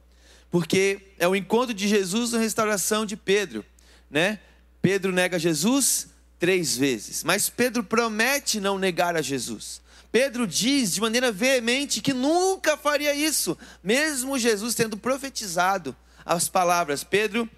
porque 0.55 1.01
é 1.19 1.27
o 1.27 1.35
encontro 1.35 1.75
de 1.75 1.89
Jesus 1.89 2.31
na 2.31 2.39
restauração 2.39 3.05
de 3.05 3.17
Pedro, 3.17 3.65
né? 4.09 4.39
Pedro 4.81 5.11
nega 5.11 5.37
Jesus 5.37 6.07
três 6.39 6.77
vezes, 6.77 7.25
mas 7.25 7.49
Pedro 7.49 7.83
promete 7.83 8.61
não 8.61 8.79
negar 8.79 9.17
a 9.17 9.21
Jesus. 9.21 9.83
Pedro 10.15 10.47
diz 10.47 10.93
de 10.93 11.01
maneira 11.01 11.33
veemente 11.33 12.01
que 12.01 12.13
nunca 12.13 12.77
faria 12.77 13.13
isso, 13.13 13.59
mesmo 13.83 14.39
Jesus 14.39 14.73
tendo 14.73 14.97
profetizado 14.97 15.97
as 16.25 16.49
palavras: 16.49 17.03
Pedro, 17.03 17.51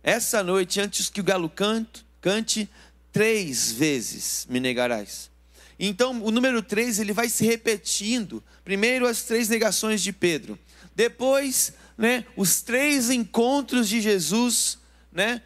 essa 0.00 0.40
noite, 0.40 0.80
antes 0.80 1.10
que 1.10 1.20
o 1.20 1.24
galo 1.24 1.50
cante, 1.50 2.06
cante 2.20 2.70
três 3.10 3.72
vezes 3.72 4.46
me 4.48 4.60
negarás. 4.60 5.28
Então, 5.76 6.22
o 6.22 6.30
número 6.30 6.62
três 6.62 7.00
ele 7.00 7.12
vai 7.12 7.28
se 7.28 7.44
repetindo. 7.44 8.40
Primeiro, 8.64 9.08
as 9.08 9.24
três 9.24 9.48
negações 9.48 10.00
de 10.00 10.12
Pedro. 10.12 10.56
Depois, 10.94 11.72
né, 11.98 12.24
os 12.36 12.62
três 12.62 13.10
encontros 13.10 13.88
de 13.88 14.00
Jesus, 14.00 14.78
né, 15.10 15.42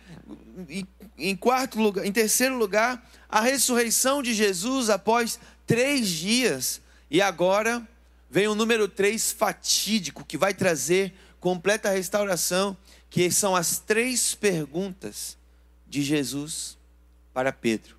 em 1.16 1.34
quarto 1.34 1.80
lugar, 1.80 2.04
em 2.04 2.12
terceiro 2.12 2.58
lugar, 2.58 3.10
a 3.26 3.40
ressurreição 3.40 4.22
de 4.22 4.34
Jesus 4.34 4.90
após 4.90 5.38
três 5.68 6.08
dias. 6.08 6.80
E 7.08 7.22
agora 7.22 7.86
vem 8.28 8.48
o 8.48 8.54
número 8.56 8.88
três 8.88 9.30
fatídico, 9.30 10.24
que 10.24 10.36
vai 10.36 10.52
trazer 10.52 11.14
completa 11.38 11.90
restauração, 11.90 12.76
que 13.08 13.30
são 13.30 13.54
as 13.54 13.78
três 13.78 14.34
perguntas 14.34 15.38
de 15.86 16.02
Jesus 16.02 16.76
para 17.32 17.52
Pedro. 17.52 17.96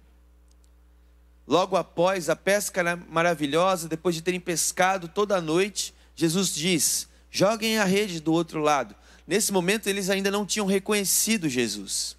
Logo 1.48 1.78
após 1.78 2.30
a 2.30 2.36
pesca 2.36 2.84
maravilhosa, 3.10 3.88
depois 3.88 4.14
de 4.14 4.22
terem 4.22 4.40
pescado 4.40 5.08
toda 5.08 5.38
a 5.38 5.42
noite, 5.42 5.96
Jesus 6.16 6.54
diz: 6.54 7.08
joguem 7.32 7.80
a 7.80 7.86
rede 7.86 8.20
do 8.20 8.34
outro 8.34 8.60
lado. 8.60 8.96
Nesse 9.26 9.52
momento 9.52 9.88
eles 9.88 10.10
ainda 10.10 10.30
não 10.30 10.46
tinham 10.46 10.68
reconhecido 10.68 11.48
Jesus. 11.48 12.18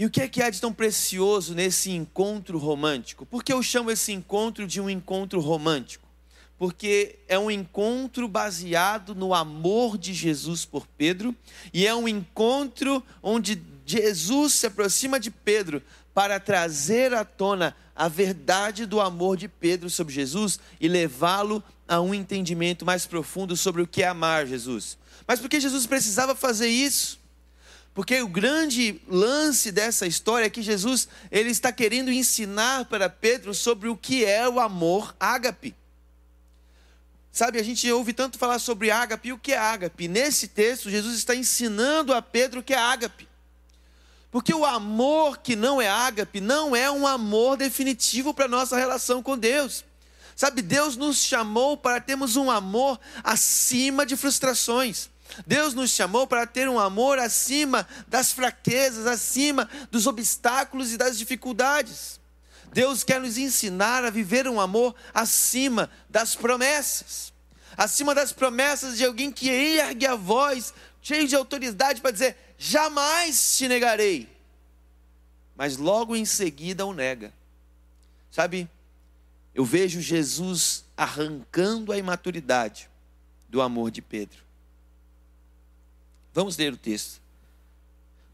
E 0.00 0.06
o 0.06 0.08
que 0.08 0.22
é 0.22 0.28
que 0.28 0.42
há 0.42 0.48
de 0.48 0.58
tão 0.58 0.72
precioso 0.72 1.54
nesse 1.54 1.90
encontro 1.90 2.56
romântico? 2.56 3.26
Por 3.26 3.44
que 3.44 3.52
eu 3.52 3.62
chamo 3.62 3.90
esse 3.90 4.12
encontro 4.12 4.66
de 4.66 4.80
um 4.80 4.88
encontro 4.88 5.38
romântico? 5.40 6.08
porque 6.56 7.18
é 7.26 7.38
um 7.38 7.50
encontro 7.50 8.28
baseado 8.28 9.14
no 9.14 9.32
amor 9.32 9.96
de 9.96 10.12
Jesus 10.12 10.66
por 10.66 10.86
Pedro, 10.86 11.34
e 11.72 11.86
é 11.86 11.94
um 11.94 12.06
encontro 12.06 13.02
onde 13.22 13.62
Jesus 13.86 14.52
se 14.52 14.66
aproxima 14.66 15.18
de 15.18 15.30
Pedro 15.30 15.82
para 16.12 16.38
trazer 16.38 17.14
à 17.14 17.24
tona 17.24 17.74
a 17.96 18.08
verdade 18.08 18.84
do 18.84 19.00
amor 19.00 19.38
de 19.38 19.48
Pedro 19.48 19.88
sobre 19.88 20.12
Jesus 20.12 20.60
e 20.78 20.86
levá-lo 20.86 21.64
a 21.88 21.98
um 21.98 22.12
entendimento 22.12 22.84
mais 22.84 23.06
profundo 23.06 23.56
sobre 23.56 23.80
o 23.80 23.86
que 23.86 24.02
é 24.02 24.08
amar 24.08 24.46
Jesus. 24.46 24.98
Mas 25.26 25.40
por 25.40 25.48
que 25.48 25.60
Jesus 25.60 25.86
precisava 25.86 26.34
fazer 26.34 26.68
isso? 26.68 27.19
Porque 28.00 28.18
o 28.22 28.28
grande 28.28 28.98
lance 29.06 29.70
dessa 29.70 30.06
história 30.06 30.46
é 30.46 30.48
que 30.48 30.62
Jesus 30.62 31.06
ele 31.30 31.50
está 31.50 31.70
querendo 31.70 32.10
ensinar 32.10 32.86
para 32.86 33.10
Pedro 33.10 33.52
sobre 33.52 33.90
o 33.90 33.94
que 33.94 34.24
é 34.24 34.48
o 34.48 34.58
amor 34.58 35.14
ágape. 35.20 35.76
Sabe, 37.30 37.60
a 37.60 37.62
gente 37.62 37.92
ouve 37.92 38.14
tanto 38.14 38.38
falar 38.38 38.58
sobre 38.58 38.90
ágape 38.90 39.28
e 39.28 39.32
o 39.34 39.38
que 39.38 39.52
é 39.52 39.58
ágape. 39.58 40.08
Nesse 40.08 40.48
texto, 40.48 40.88
Jesus 40.88 41.14
está 41.14 41.34
ensinando 41.34 42.14
a 42.14 42.22
Pedro 42.22 42.60
o 42.60 42.62
que 42.62 42.72
é 42.72 42.78
ágape. 42.78 43.28
Porque 44.30 44.54
o 44.54 44.64
amor 44.64 45.36
que 45.36 45.54
não 45.54 45.78
é 45.78 45.86
ágape 45.90 46.40
não 46.40 46.74
é 46.74 46.90
um 46.90 47.06
amor 47.06 47.58
definitivo 47.58 48.32
para 48.32 48.46
a 48.46 48.48
nossa 48.48 48.78
relação 48.78 49.22
com 49.22 49.36
Deus. 49.36 49.84
Sabe, 50.34 50.62
Deus 50.62 50.96
nos 50.96 51.18
chamou 51.18 51.76
para 51.76 52.00
termos 52.00 52.34
um 52.36 52.50
amor 52.50 52.98
acima 53.22 54.06
de 54.06 54.16
frustrações. 54.16 55.09
Deus 55.46 55.74
nos 55.74 55.90
chamou 55.90 56.26
para 56.26 56.46
ter 56.46 56.68
um 56.68 56.78
amor 56.78 57.18
acima 57.18 57.86
das 58.06 58.32
fraquezas, 58.32 59.06
acima 59.06 59.68
dos 59.90 60.06
obstáculos 60.06 60.92
e 60.92 60.96
das 60.96 61.18
dificuldades. 61.18 62.20
Deus 62.72 63.02
quer 63.02 63.20
nos 63.20 63.36
ensinar 63.36 64.04
a 64.04 64.10
viver 64.10 64.46
um 64.46 64.60
amor 64.60 64.94
acima 65.12 65.90
das 66.08 66.36
promessas, 66.36 67.32
acima 67.76 68.14
das 68.14 68.32
promessas 68.32 68.96
de 68.96 69.04
alguém 69.04 69.32
que 69.32 69.48
ergue 69.48 70.06
a 70.06 70.14
voz, 70.14 70.72
cheio 71.02 71.26
de 71.26 71.34
autoridade, 71.34 72.00
para 72.00 72.12
dizer: 72.12 72.36
jamais 72.56 73.56
te 73.56 73.66
negarei. 73.66 74.28
Mas 75.56 75.76
logo 75.76 76.14
em 76.14 76.24
seguida 76.24 76.86
o 76.86 76.92
nega. 76.92 77.32
Sabe, 78.30 78.68
eu 79.54 79.64
vejo 79.64 80.00
Jesus 80.00 80.84
arrancando 80.96 81.92
a 81.92 81.98
imaturidade 81.98 82.88
do 83.48 83.60
amor 83.60 83.90
de 83.90 84.00
Pedro. 84.00 84.49
Vamos 86.32 86.56
ler 86.56 86.72
o 86.72 86.76
texto. 86.76 87.20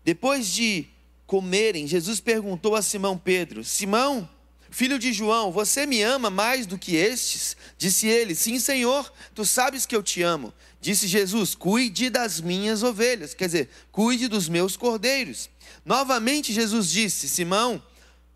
Depois 0.05 0.49
de 0.53 0.87
comerem, 1.27 1.87
Jesus 1.87 2.21
perguntou 2.21 2.75
a 2.77 2.83
Simão 2.83 3.19
Pedro: 3.19 3.65
Simão, 3.65 4.29
filho 4.71 4.99
de 4.99 5.13
João, 5.13 5.51
você 5.51 5.87
me 5.87 6.03
ama 6.03 6.31
mais 6.31 6.67
do 6.67 6.79
que 6.79 6.95
estes? 6.95 7.57
Disse 7.77 8.07
ele: 8.07 8.35
Sim, 8.35 8.59
Senhor, 8.59 9.13
tu 9.35 9.45
sabes 9.45 9.87
que 9.87 9.97
eu 9.97 10.03
te 10.03 10.23
amo. 10.23 10.53
Disse 10.81 11.09
Jesus: 11.09 11.55
Cuide 11.55 12.11
das 12.11 12.41
minhas 12.41 12.83
ovelhas, 12.83 13.35
quer 13.35 13.47
dizer, 13.47 13.69
cuide 13.91 14.29
dos 14.29 14.49
meus 14.49 14.77
cordeiros. 14.77 15.51
Novamente 15.85 16.53
Jesus 16.53 16.91
disse: 16.91 17.29
Simão, 17.29 17.83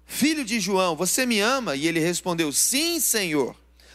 filho 0.06 0.44
de 0.44 0.58
João, 0.58 0.96
você 0.96 1.24
me 1.24 1.40
ama? 1.40 1.76
E 1.76 1.86
ele 1.86 2.00
respondeu: 2.00 2.52
Sim, 2.52 2.98
Senhor, 2.98 3.54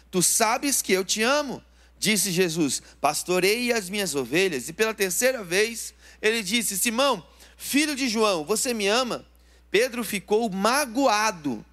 tu 0.09 0.21
sabes 0.21 0.81
que 0.81 0.93
eu 0.93 1.03
te 1.03 1.21
amo. 1.21 1.61
Disse 2.05 2.31
Jesus: 2.31 2.83
Pastorei 3.01 3.73
as 3.73 3.89
minhas 3.89 4.13
ovelhas. 4.13 4.69
E 4.69 4.73
pela 4.73 4.93
terceira 4.93 5.43
vez 5.43 5.91
ele 6.21 6.43
disse: 6.43 6.77
Simão, 6.77 7.25
Filho 7.57 7.95
de 7.95 8.07
João, 8.07 8.45
você 8.45 8.75
me 8.75 8.87
ama? 8.87 9.25
Pedro 9.71 10.03
ficou 10.03 10.47
magoado. 10.51 11.65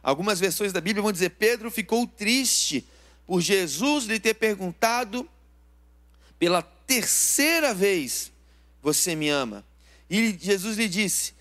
Algumas 0.00 0.38
versões 0.38 0.72
da 0.72 0.80
Bíblia 0.80 1.02
vão 1.02 1.10
dizer: 1.10 1.30
Pedro 1.30 1.68
ficou 1.68 2.06
triste 2.06 2.86
por 3.26 3.40
Jesus 3.40 4.04
lhe 4.04 4.20
ter 4.20 4.34
perguntado 4.34 5.28
pela 6.38 6.62
terceira 6.62 7.74
vez: 7.74 8.30
Você 8.84 9.16
me 9.16 9.30
ama? 9.30 9.64
E 10.08 10.38
Jesus 10.40 10.76
lhe 10.76 10.88
disse: 10.88 11.34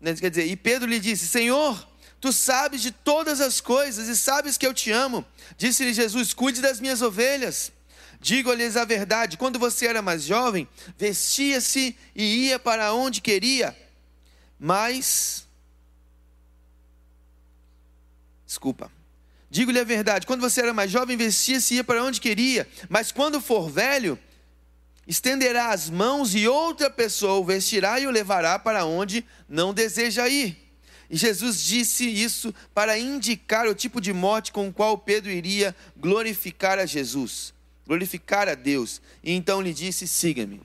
né, 0.00 0.14
Quer 0.14 0.30
dizer, 0.30 0.46
e 0.46 0.54
Pedro 0.54 0.88
lhe 0.88 1.00
disse: 1.00 1.26
Senhor, 1.26 1.88
tu 2.24 2.32
sabes 2.32 2.80
de 2.80 2.90
todas 2.90 3.38
as 3.38 3.60
coisas 3.60 4.08
e 4.08 4.16
sabes 4.16 4.56
que 4.56 4.66
eu 4.66 4.72
te 4.72 4.90
amo. 4.90 5.22
Disse-lhe 5.58 5.92
Jesus: 5.92 6.32
Cuide 6.32 6.62
das 6.62 6.80
minhas 6.80 7.02
ovelhas. 7.02 7.70
Digo-lhes 8.18 8.78
a 8.78 8.84
verdade: 8.86 9.36
quando 9.36 9.58
você 9.58 9.86
era 9.86 10.00
mais 10.00 10.22
jovem, 10.22 10.66
vestia-se 10.96 11.94
e 12.16 12.46
ia 12.46 12.58
para 12.58 12.94
onde 12.94 13.20
queria, 13.20 13.76
mas. 14.58 15.46
Desculpa. 18.46 18.90
Digo-lhe 19.50 19.78
a 19.78 19.84
verdade: 19.84 20.26
quando 20.26 20.40
você 20.40 20.62
era 20.62 20.72
mais 20.72 20.90
jovem, 20.90 21.18
vestia-se 21.18 21.74
e 21.74 21.76
ia 21.76 21.84
para 21.84 22.02
onde 22.02 22.22
queria, 22.22 22.66
mas 22.88 23.12
quando 23.12 23.38
for 23.38 23.68
velho, 23.68 24.18
estenderá 25.06 25.72
as 25.72 25.90
mãos 25.90 26.34
e 26.34 26.48
outra 26.48 26.88
pessoa 26.88 27.34
o 27.34 27.44
vestirá 27.44 28.00
e 28.00 28.06
o 28.06 28.10
levará 28.10 28.58
para 28.58 28.86
onde 28.86 29.26
não 29.46 29.74
deseja 29.74 30.26
ir. 30.26 30.63
E 31.08 31.16
Jesus 31.16 31.62
disse 31.62 32.08
isso 32.08 32.54
para 32.74 32.98
indicar 32.98 33.66
o 33.66 33.74
tipo 33.74 34.00
de 34.00 34.12
morte 34.12 34.52
com 34.52 34.68
o 34.68 34.72
qual 34.72 34.96
Pedro 34.98 35.30
iria 35.30 35.74
glorificar 35.96 36.78
a 36.78 36.86
Jesus 36.86 37.54
glorificar 37.86 38.48
a 38.48 38.54
Deus. 38.54 39.00
E 39.22 39.32
então 39.32 39.60
lhe 39.60 39.72
disse: 39.72 40.06
siga-me. 40.08 40.60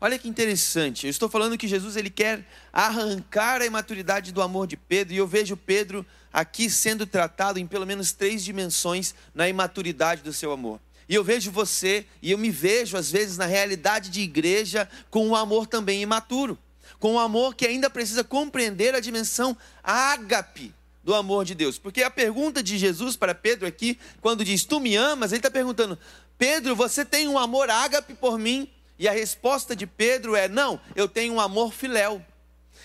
Olha 0.00 0.18
que 0.18 0.28
interessante. 0.28 1.06
Eu 1.06 1.10
estou 1.10 1.28
falando 1.28 1.58
que 1.58 1.68
Jesus 1.68 1.94
ele 1.94 2.08
quer 2.08 2.46
arrancar 2.72 3.60
a 3.60 3.66
imaturidade 3.66 4.32
do 4.32 4.40
amor 4.40 4.66
de 4.66 4.76
Pedro 4.76 5.12
e 5.12 5.18
eu 5.18 5.26
vejo 5.26 5.58
Pedro 5.58 6.06
aqui 6.32 6.70
sendo 6.70 7.06
tratado 7.06 7.58
em 7.58 7.66
pelo 7.66 7.86
menos 7.86 8.12
três 8.12 8.42
dimensões 8.42 9.14
na 9.34 9.46
imaturidade 9.46 10.22
do 10.22 10.32
seu 10.32 10.52
amor. 10.52 10.80
E 11.06 11.14
eu 11.14 11.22
vejo 11.22 11.50
você 11.50 12.06
e 12.22 12.30
eu 12.30 12.38
me 12.38 12.50
vejo 12.50 12.96
às 12.96 13.10
vezes 13.10 13.36
na 13.36 13.44
realidade 13.44 14.08
de 14.08 14.22
igreja 14.22 14.88
com 15.10 15.26
um 15.26 15.36
amor 15.36 15.66
também 15.66 16.00
imaturo, 16.00 16.56
com 17.00 17.14
um 17.14 17.18
amor 17.18 17.56
que 17.56 17.66
ainda 17.66 17.90
precisa 17.90 18.22
compreender 18.22 18.94
a 18.94 19.00
dimensão 19.00 19.56
ágape 19.82 20.72
do 21.02 21.14
amor 21.14 21.44
de 21.44 21.54
Deus. 21.54 21.78
Porque 21.78 22.02
a 22.02 22.10
pergunta 22.10 22.62
de 22.62 22.78
Jesus 22.78 23.16
para 23.16 23.34
Pedro 23.34 23.66
aqui, 23.66 23.98
quando 24.20 24.44
diz, 24.44 24.64
Tu 24.64 24.78
me 24.78 24.94
amas, 24.94 25.32
ele 25.32 25.38
está 25.38 25.50
perguntando, 25.50 25.98
Pedro, 26.38 26.76
você 26.76 27.04
tem 27.04 27.26
um 27.26 27.38
amor 27.38 27.70
ágape 27.70 28.14
por 28.14 28.38
mim? 28.38 28.68
E 28.98 29.08
a 29.08 29.12
resposta 29.12 29.74
de 29.74 29.86
Pedro 29.86 30.36
é: 30.36 30.46
Não, 30.46 30.78
eu 30.94 31.08
tenho 31.08 31.34
um 31.34 31.40
amor 31.40 31.72
filéu. 31.72 32.24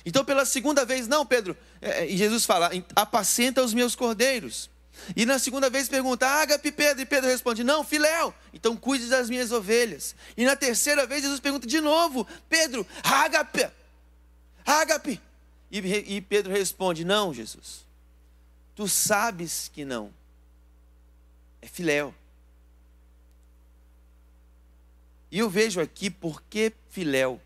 Então, 0.05 0.23
pela 0.23 0.45
segunda 0.45 0.85
vez, 0.85 1.07
não, 1.07 1.25
Pedro, 1.25 1.57
é, 1.81 2.03
é, 2.03 2.09
e 2.09 2.15
Jesus 2.15 2.45
fala: 2.45 2.71
Apacenta 2.95 3.61
os 3.61 3.73
meus 3.73 3.95
cordeiros. 3.95 4.69
E 5.15 5.25
na 5.25 5.37
segunda 5.37 5.69
vez 5.69 5.89
pergunta, 5.89 6.25
ágape 6.25 6.71
Pedro, 6.71 7.01
e 7.01 7.05
Pedro 7.05 7.29
responde, 7.29 7.65
não, 7.65 7.83
filéu, 7.83 8.33
então 8.53 8.77
cuide 8.77 9.07
das 9.07 9.29
minhas 9.29 9.51
ovelhas. 9.51 10.15
E 10.37 10.45
na 10.45 10.55
terceira 10.55 11.05
vez 11.05 11.21
Jesus 11.21 11.41
pergunta 11.41 11.67
de 11.67 11.81
novo, 11.81 12.25
Pedro, 12.47 12.87
ágape, 13.03 13.67
ágape. 14.65 15.21
E, 15.71 15.79
e 16.15 16.21
Pedro 16.21 16.51
responde, 16.51 17.03
não, 17.03 17.33
Jesus, 17.33 17.85
Tu 18.75 18.89
sabes 18.89 19.71
que 19.73 19.85
não. 19.85 20.13
É 21.61 21.67
filéu. 21.67 22.13
E 25.31 25.39
eu 25.39 25.49
vejo 25.49 25.79
aqui 25.79 26.09
por 26.09 26.43
que 26.43 26.73
filéu. 26.89 27.41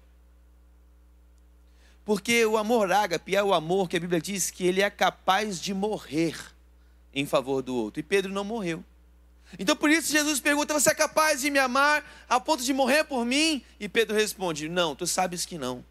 Porque 2.03 2.43
o 2.45 2.57
amor 2.57 2.91
ágape 2.91 3.35
é 3.35 3.43
o 3.43 3.53
amor 3.53 3.87
que 3.87 3.95
a 3.95 3.99
Bíblia 3.99 4.19
diz 4.19 4.49
que 4.49 4.65
ele 4.65 4.81
é 4.81 4.89
capaz 4.89 5.61
de 5.61 5.73
morrer 5.73 6.35
em 7.13 7.25
favor 7.27 7.61
do 7.61 7.75
outro. 7.75 7.99
E 7.99 8.03
Pedro 8.03 8.33
não 8.33 8.43
morreu. 8.43 8.83
Então 9.57 9.75
por 9.75 9.91
isso 9.91 10.11
Jesus 10.11 10.39
pergunta: 10.39 10.73
Você 10.73 10.89
é 10.89 10.95
capaz 10.95 11.41
de 11.41 11.51
me 11.51 11.59
amar 11.59 12.03
a 12.27 12.39
ponto 12.39 12.63
de 12.63 12.73
morrer 12.73 13.03
por 13.03 13.23
mim? 13.23 13.63
E 13.79 13.87
Pedro 13.87 14.15
responde: 14.15 14.67
Não, 14.67 14.95
tu 14.95 15.05
sabes 15.05 15.45
que 15.45 15.57
não. 15.59 15.85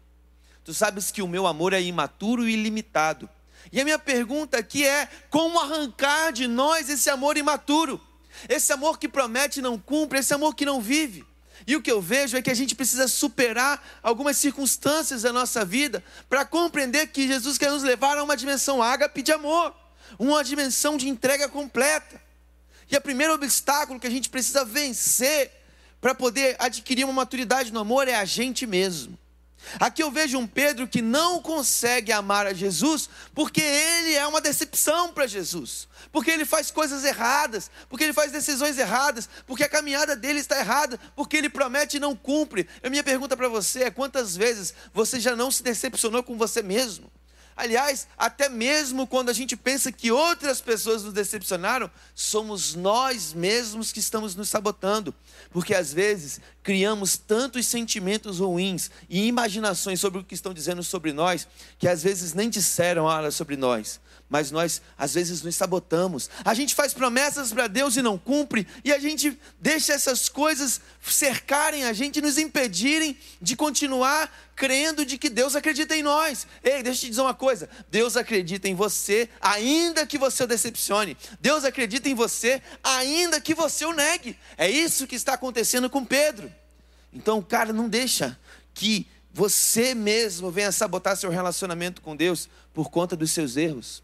Tu 0.69 0.73
sabes 0.75 1.09
que 1.09 1.23
o 1.23 1.27
meu 1.27 1.47
amor 1.47 1.73
é 1.73 1.81
imaturo 1.81 2.47
e 2.47 2.53
ilimitado. 2.53 3.27
E 3.71 3.81
a 3.81 3.83
minha 3.83 3.97
pergunta 3.97 4.59
aqui 4.59 4.85
é: 4.85 5.09
como 5.27 5.59
arrancar 5.59 6.31
de 6.31 6.45
nós 6.45 6.87
esse 6.91 7.09
amor 7.09 7.37
imaturo? 7.37 7.99
Esse 8.47 8.71
amor 8.71 8.99
que 8.99 9.09
promete 9.09 9.57
e 9.57 9.63
não 9.63 9.79
cumpre, 9.79 10.19
esse 10.19 10.31
amor 10.31 10.53
que 10.53 10.67
não 10.67 10.79
vive. 10.79 11.25
E 11.65 11.75
o 11.75 11.81
que 11.81 11.91
eu 11.91 11.99
vejo 11.99 12.37
é 12.37 12.41
que 12.43 12.51
a 12.51 12.53
gente 12.53 12.75
precisa 12.75 13.07
superar 13.07 13.83
algumas 14.03 14.37
circunstâncias 14.37 15.23
da 15.23 15.33
nossa 15.33 15.65
vida 15.65 16.03
para 16.29 16.45
compreender 16.45 17.07
que 17.07 17.27
Jesus 17.27 17.57
quer 17.57 17.71
nos 17.71 17.81
levar 17.81 18.19
a 18.19 18.23
uma 18.23 18.37
dimensão 18.37 18.79
ágape 18.79 19.23
de 19.23 19.31
amor, 19.31 19.73
uma 20.19 20.43
dimensão 20.43 20.97
de 20.97 21.09
entrega 21.09 21.49
completa. 21.49 22.21
E 22.91 22.95
o 22.95 23.01
primeiro 23.01 23.33
obstáculo 23.33 23.99
que 23.99 24.05
a 24.05 24.11
gente 24.11 24.29
precisa 24.29 24.63
vencer 24.63 25.51
para 25.99 26.13
poder 26.13 26.55
adquirir 26.59 27.05
uma 27.05 27.13
maturidade 27.13 27.73
no 27.73 27.79
amor 27.79 28.07
é 28.07 28.13
a 28.13 28.23
gente 28.23 28.67
mesmo. 28.67 29.17
Aqui 29.79 30.01
eu 30.01 30.09
vejo 30.09 30.37
um 30.37 30.47
Pedro 30.47 30.87
que 30.87 31.01
não 31.01 31.41
consegue 31.41 32.11
amar 32.11 32.47
a 32.47 32.53
Jesus 32.53 33.09
porque 33.35 33.61
ele 33.61 34.15
é 34.15 34.25
uma 34.25 34.39
decepção 34.39 35.11
para 35.11 35.27
Jesus, 35.27 35.87
porque 36.11 36.31
ele 36.31 36.45
faz 36.45 36.71
coisas 36.71 37.03
erradas, 37.03 37.69
porque 37.89 38.05
ele 38.05 38.13
faz 38.13 38.31
decisões 38.31 38.77
erradas, 38.77 39.29
porque 39.45 39.63
a 39.63 39.69
caminhada 39.69 40.15
dele 40.15 40.39
está 40.39 40.59
errada, 40.59 40.99
porque 41.15 41.37
ele 41.37 41.49
promete 41.49 41.97
e 41.97 41.99
não 41.99 42.15
cumpre. 42.15 42.67
A 42.81 42.89
minha 42.89 43.03
pergunta 43.03 43.35
para 43.35 43.49
você 43.49 43.83
é: 43.83 43.91
quantas 43.91 44.35
vezes 44.35 44.73
você 44.93 45.19
já 45.19 45.35
não 45.35 45.51
se 45.51 45.61
decepcionou 45.61 46.23
com 46.23 46.37
você 46.37 46.61
mesmo? 46.61 47.11
Aliás, 47.59 48.07
até 48.17 48.47
mesmo 48.47 49.05
quando 49.05 49.27
a 49.27 49.33
gente 49.33 49.57
pensa 49.57 49.91
que 49.91 50.13
outras 50.13 50.61
pessoas 50.61 51.03
nos 51.03 51.11
decepcionaram, 51.11 51.91
somos 52.15 52.73
nós 52.73 53.33
mesmos 53.33 53.91
que 53.91 53.99
estamos 53.99 54.33
nos 54.33 54.47
sabotando. 54.47 55.13
Porque 55.51 55.75
às 55.75 55.91
vezes 55.91 56.39
criamos 56.63 57.17
tantos 57.17 57.65
sentimentos 57.67 58.39
ruins 58.39 58.89
e 59.09 59.27
imaginações 59.27 59.99
sobre 59.99 60.21
o 60.21 60.23
que 60.23 60.35
estão 60.35 60.53
dizendo 60.53 60.81
sobre 60.81 61.11
nós, 61.11 61.49
que 61.77 61.89
às 61.89 62.01
vezes 62.01 62.33
nem 62.33 62.49
disseram 62.49 63.07
nada 63.07 63.29
sobre 63.29 63.57
nós 63.57 63.99
mas 64.29 64.51
nós 64.51 64.81
às 64.97 65.13
vezes 65.13 65.41
nos 65.41 65.55
sabotamos. 65.55 66.29
A 66.45 66.53
gente 66.53 66.75
faz 66.75 66.93
promessas 66.93 67.51
para 67.51 67.67
Deus 67.67 67.97
e 67.97 68.01
não 68.01 68.17
cumpre, 68.17 68.67
e 68.83 68.93
a 68.93 68.99
gente 68.99 69.37
deixa 69.59 69.93
essas 69.93 70.29
coisas 70.29 70.79
cercarem 71.01 71.85
a 71.85 71.93
gente, 71.93 72.21
nos 72.21 72.37
impedirem 72.37 73.17
de 73.41 73.55
continuar 73.55 74.31
crendo 74.55 75.05
de 75.05 75.17
que 75.17 75.29
Deus 75.29 75.55
acredita 75.55 75.95
em 75.95 76.03
nós. 76.03 76.45
Ei, 76.61 76.83
deixa 76.83 76.99
eu 76.99 77.01
te 77.01 77.09
dizer 77.09 77.21
uma 77.21 77.33
coisa: 77.33 77.69
Deus 77.89 78.15
acredita 78.15 78.67
em 78.67 78.75
você, 78.75 79.29
ainda 79.41 80.05
que 80.05 80.17
você 80.17 80.43
o 80.43 80.47
decepcione. 80.47 81.17
Deus 81.39 81.63
acredita 81.63 82.09
em 82.09 82.13
você, 82.13 82.61
ainda 82.83 83.41
que 83.41 83.55
você 83.55 83.85
o 83.85 83.93
negue. 83.93 84.37
É 84.57 84.69
isso 84.69 85.07
que 85.07 85.15
está 85.15 85.33
acontecendo 85.33 85.89
com 85.89 86.05
Pedro. 86.05 86.51
Então, 87.11 87.41
cara, 87.41 87.73
não 87.73 87.89
deixa 87.89 88.37
que 88.73 89.07
você 89.33 89.95
mesmo 89.95 90.51
venha 90.51 90.71
sabotar 90.71 91.15
seu 91.15 91.29
relacionamento 91.29 92.01
com 92.01 92.15
Deus 92.15 92.49
por 92.73 92.89
conta 92.89 93.15
dos 93.15 93.31
seus 93.31 93.57
erros. 93.57 94.03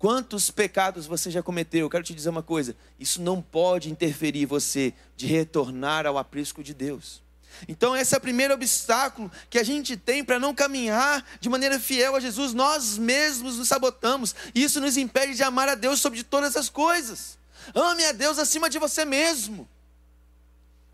Quantos 0.00 0.50
pecados 0.50 1.04
você 1.04 1.30
já 1.30 1.42
cometeu? 1.42 1.80
Eu 1.80 1.90
quero 1.90 2.02
te 2.02 2.14
dizer 2.14 2.30
uma 2.30 2.42
coisa: 2.42 2.74
isso 2.98 3.20
não 3.20 3.42
pode 3.42 3.90
interferir 3.90 4.46
você 4.46 4.94
de 5.14 5.26
retornar 5.26 6.06
ao 6.06 6.16
aprisco 6.16 6.64
de 6.64 6.72
Deus. 6.72 7.22
Então, 7.68 7.94
esse 7.94 8.14
é 8.14 8.18
o 8.18 8.20
primeiro 8.20 8.54
obstáculo 8.54 9.30
que 9.50 9.58
a 9.58 9.62
gente 9.62 9.98
tem 9.98 10.24
para 10.24 10.38
não 10.38 10.54
caminhar 10.54 11.22
de 11.38 11.50
maneira 11.50 11.78
fiel 11.78 12.16
a 12.16 12.20
Jesus. 12.20 12.54
Nós 12.54 12.96
mesmos 12.96 13.58
nos 13.58 13.68
sabotamos. 13.68 14.34
E 14.54 14.62
isso 14.62 14.80
nos 14.80 14.96
impede 14.96 15.34
de 15.34 15.42
amar 15.42 15.68
a 15.68 15.74
Deus 15.74 16.00
sobre 16.00 16.24
todas 16.24 16.56
as 16.56 16.70
coisas. 16.70 17.36
Ame 17.74 18.02
a 18.06 18.12
Deus 18.12 18.38
acima 18.38 18.70
de 18.70 18.78
você 18.78 19.04
mesmo. 19.04 19.68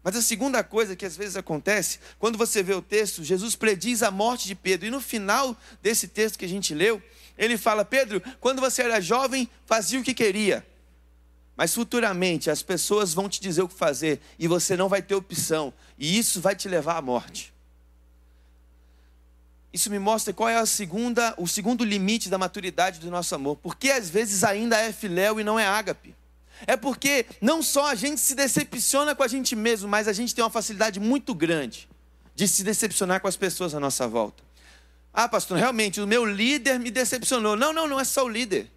Mas 0.02 0.16
a 0.16 0.22
segunda 0.22 0.64
coisa 0.64 0.96
que 0.96 1.06
às 1.06 1.16
vezes 1.16 1.36
acontece, 1.36 2.00
quando 2.18 2.36
você 2.36 2.60
vê 2.60 2.74
o 2.74 2.82
texto, 2.82 3.22
Jesus 3.22 3.54
prediz 3.54 4.02
a 4.02 4.10
morte 4.10 4.48
de 4.48 4.56
Pedro. 4.56 4.88
E 4.88 4.90
no 4.90 5.00
final 5.00 5.56
desse 5.80 6.08
texto 6.08 6.38
que 6.38 6.44
a 6.44 6.48
gente 6.48 6.74
leu, 6.74 7.00
ele 7.36 7.56
fala: 7.56 7.84
Pedro, 7.84 8.22
quando 8.40 8.60
você 8.60 8.82
era 8.82 9.00
jovem, 9.00 9.48
fazia 9.64 10.00
o 10.00 10.02
que 10.02 10.14
queria. 10.14 10.66
Mas 11.56 11.74
futuramente 11.74 12.50
as 12.50 12.62
pessoas 12.62 13.14
vão 13.14 13.28
te 13.28 13.40
dizer 13.40 13.62
o 13.62 13.68
que 13.68 13.74
fazer 13.74 14.20
e 14.38 14.46
você 14.46 14.76
não 14.76 14.88
vai 14.88 15.00
ter 15.00 15.14
opção, 15.14 15.72
e 15.98 16.18
isso 16.18 16.40
vai 16.40 16.54
te 16.54 16.68
levar 16.68 16.96
à 16.96 17.02
morte. 17.02 17.54
Isso 19.72 19.90
me 19.90 19.98
mostra 19.98 20.32
qual 20.32 20.48
é 20.48 20.56
a 20.56 20.64
segunda, 20.64 21.34
o 21.36 21.46
segundo 21.46 21.84
limite 21.84 22.30
da 22.30 22.38
maturidade 22.38 22.98
do 22.98 23.10
nosso 23.10 23.34
amor. 23.34 23.56
Porque 23.56 23.90
às 23.90 24.08
vezes 24.08 24.42
ainda 24.42 24.78
é 24.78 24.90
filéu 24.90 25.38
e 25.38 25.44
não 25.44 25.58
é 25.58 25.66
ágape. 25.66 26.14
É 26.66 26.78
porque 26.78 27.26
não 27.42 27.62
só 27.62 27.90
a 27.90 27.94
gente 27.94 28.18
se 28.18 28.34
decepciona 28.34 29.14
com 29.14 29.22
a 29.22 29.28
gente 29.28 29.54
mesmo, 29.54 29.86
mas 29.86 30.08
a 30.08 30.14
gente 30.14 30.34
tem 30.34 30.42
uma 30.42 30.48
facilidade 30.48 30.98
muito 30.98 31.34
grande 31.34 31.88
de 32.34 32.48
se 32.48 32.64
decepcionar 32.64 33.20
com 33.20 33.28
as 33.28 33.36
pessoas 33.36 33.74
à 33.74 33.80
nossa 33.80 34.08
volta. 34.08 34.45
Ah, 35.18 35.26
pastor, 35.26 35.56
realmente, 35.56 35.98
o 35.98 36.06
meu 36.06 36.26
líder 36.26 36.78
me 36.78 36.90
decepcionou. 36.90 37.56
Não, 37.56 37.72
não, 37.72 37.88
não 37.88 37.98
é 37.98 38.04
só 38.04 38.26
o 38.26 38.28
líder. 38.28 38.70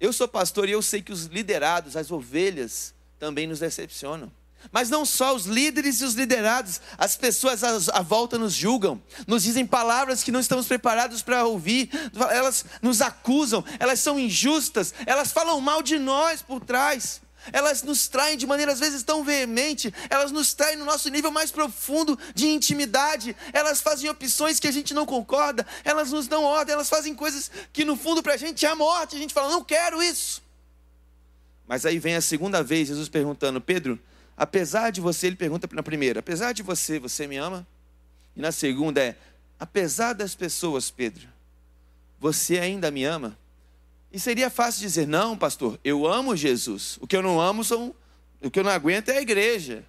Eu 0.00 0.12
sou 0.12 0.26
pastor 0.26 0.68
e 0.68 0.72
eu 0.72 0.82
sei 0.82 1.00
que 1.00 1.12
os 1.12 1.26
liderados, 1.26 1.96
as 1.96 2.10
ovelhas, 2.10 2.92
também 3.20 3.46
nos 3.46 3.60
decepcionam. 3.60 4.32
Mas 4.72 4.90
não 4.90 5.06
só 5.06 5.32
os 5.32 5.46
líderes 5.46 6.00
e 6.00 6.04
os 6.04 6.14
liderados, 6.14 6.80
as 6.98 7.16
pessoas 7.16 7.62
à 7.62 8.02
volta 8.02 8.36
nos 8.36 8.52
julgam, 8.52 9.00
nos 9.28 9.44
dizem 9.44 9.64
palavras 9.64 10.24
que 10.24 10.32
não 10.32 10.40
estamos 10.40 10.66
preparados 10.66 11.22
para 11.22 11.46
ouvir, 11.46 11.88
elas 12.30 12.64
nos 12.82 13.00
acusam, 13.00 13.64
elas 13.78 14.00
são 14.00 14.18
injustas, 14.18 14.92
elas 15.06 15.30
falam 15.30 15.60
mal 15.60 15.82
de 15.84 16.00
nós 16.00 16.42
por 16.42 16.60
trás 16.60 17.20
elas 17.52 17.82
nos 17.82 18.08
traem 18.08 18.36
de 18.36 18.46
maneira 18.46 18.72
às 18.72 18.80
vezes 18.80 19.02
tão 19.02 19.24
veemente, 19.24 19.92
elas 20.08 20.30
nos 20.30 20.54
traem 20.54 20.76
no 20.76 20.84
nosso 20.84 21.08
nível 21.08 21.30
mais 21.30 21.50
profundo 21.50 22.18
de 22.34 22.48
intimidade, 22.48 23.36
elas 23.52 23.80
fazem 23.80 24.08
opções 24.10 24.60
que 24.60 24.68
a 24.68 24.72
gente 24.72 24.94
não 24.94 25.06
concorda, 25.06 25.66
elas 25.84 26.12
nos 26.12 26.28
dão 26.28 26.44
ordem, 26.44 26.72
elas 26.72 26.88
fazem 26.88 27.14
coisas 27.14 27.50
que 27.72 27.84
no 27.84 27.96
fundo 27.96 28.22
para 28.22 28.34
a 28.34 28.36
gente 28.36 28.64
é 28.64 28.68
a 28.68 28.76
morte, 28.76 29.16
a 29.16 29.18
gente 29.18 29.34
fala, 29.34 29.50
não 29.50 29.64
quero 29.64 30.02
isso. 30.02 30.42
Mas 31.66 31.86
aí 31.86 31.98
vem 31.98 32.16
a 32.16 32.20
segunda 32.20 32.62
vez 32.62 32.88
Jesus 32.88 33.08
perguntando, 33.08 33.60
Pedro, 33.60 33.98
apesar 34.36 34.90
de 34.90 35.00
você, 35.00 35.28
ele 35.28 35.36
pergunta 35.36 35.68
na 35.72 35.82
primeira, 35.82 36.20
apesar 36.20 36.52
de 36.52 36.62
você, 36.62 36.98
você 36.98 37.26
me 37.26 37.36
ama? 37.36 37.66
E 38.34 38.40
na 38.40 38.52
segunda 38.52 39.00
é, 39.00 39.16
apesar 39.58 40.12
das 40.12 40.34
pessoas, 40.34 40.90
Pedro, 40.90 41.28
você 42.18 42.58
ainda 42.58 42.90
me 42.90 43.04
ama? 43.04 43.38
E 44.12 44.18
seria 44.18 44.50
fácil 44.50 44.80
dizer: 44.80 45.06
não, 45.06 45.36
pastor, 45.36 45.78
eu 45.84 46.06
amo 46.06 46.36
Jesus. 46.36 46.98
O 47.00 47.06
que 47.06 47.16
eu 47.16 47.22
não 47.22 47.40
amo 47.40 47.62
são. 47.62 47.94
O 48.42 48.50
que 48.50 48.58
eu 48.58 48.64
não 48.64 48.70
aguento 48.70 49.10
é 49.10 49.18
a 49.18 49.22
igreja. 49.22 49.84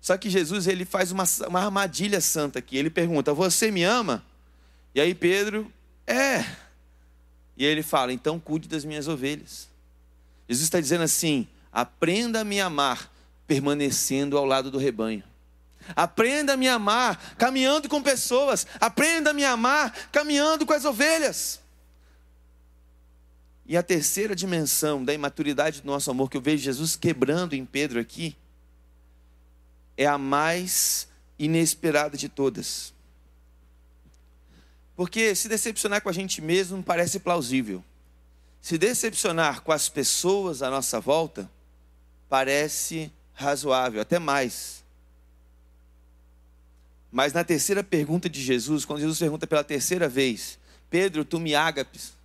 Só 0.00 0.16
que 0.16 0.30
Jesus 0.30 0.66
ele 0.66 0.84
faz 0.84 1.10
uma, 1.10 1.24
uma 1.46 1.64
armadilha 1.64 2.20
santa 2.20 2.58
aqui. 2.58 2.76
Ele 2.76 2.90
pergunta: 2.90 3.32
Você 3.32 3.70
me 3.70 3.82
ama? 3.82 4.24
E 4.94 5.00
aí 5.00 5.14
Pedro, 5.14 5.72
é. 6.06 6.44
E 7.56 7.64
ele 7.64 7.82
fala: 7.82 8.12
Então 8.12 8.38
cuide 8.38 8.68
das 8.68 8.84
minhas 8.84 9.08
ovelhas. 9.08 9.68
Jesus 10.48 10.64
está 10.64 10.80
dizendo 10.80 11.04
assim: 11.04 11.48
Aprenda 11.72 12.40
a 12.40 12.44
me 12.44 12.60
amar, 12.60 13.10
permanecendo 13.46 14.36
ao 14.36 14.44
lado 14.44 14.70
do 14.70 14.78
rebanho. 14.78 15.24
Aprenda 15.96 16.52
a 16.52 16.56
me 16.56 16.68
amar, 16.68 17.34
caminhando 17.38 17.88
com 17.88 18.02
pessoas. 18.02 18.66
Aprenda 18.78 19.30
a 19.30 19.32
me 19.32 19.44
amar, 19.44 19.92
caminhando 20.12 20.66
com 20.66 20.72
as 20.72 20.84
ovelhas. 20.84 21.60
E 23.68 23.76
a 23.76 23.82
terceira 23.82 24.34
dimensão 24.34 25.04
da 25.04 25.12
imaturidade 25.12 25.82
do 25.82 25.86
nosso 25.86 26.10
amor, 26.10 26.30
que 26.30 26.38
eu 26.38 26.40
vejo 26.40 26.64
Jesus 26.64 26.96
quebrando 26.96 27.52
em 27.52 27.66
Pedro 27.66 28.00
aqui, 28.00 28.34
é 29.94 30.06
a 30.06 30.16
mais 30.16 31.06
inesperada 31.38 32.16
de 32.16 32.30
todas. 32.30 32.94
Porque 34.96 35.34
se 35.34 35.50
decepcionar 35.50 36.00
com 36.00 36.08
a 36.08 36.12
gente 36.12 36.40
mesmo 36.40 36.82
parece 36.82 37.20
plausível. 37.20 37.84
Se 38.62 38.78
decepcionar 38.78 39.60
com 39.60 39.70
as 39.70 39.86
pessoas 39.86 40.62
à 40.62 40.70
nossa 40.70 40.98
volta 40.98 41.48
parece 42.26 43.12
razoável, 43.34 44.00
até 44.00 44.18
mais. 44.18 44.82
Mas 47.12 47.34
na 47.34 47.44
terceira 47.44 47.84
pergunta 47.84 48.30
de 48.30 48.42
Jesus, 48.42 48.86
quando 48.86 49.00
Jesus 49.00 49.18
pergunta 49.18 49.46
pela 49.46 49.62
terceira 49.62 50.08
vez: 50.08 50.58
Pedro, 50.88 51.22
tu 51.22 51.38
me 51.38 51.54
ágapes? 51.54 52.17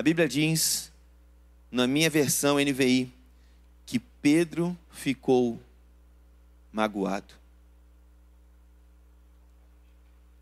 A 0.00 0.02
Bíblia 0.02 0.26
diz, 0.26 0.90
na 1.70 1.86
minha 1.86 2.08
versão 2.08 2.56
NVI, 2.58 3.12
que 3.84 3.98
Pedro 3.98 4.74
ficou 4.90 5.60
magoado. 6.72 7.34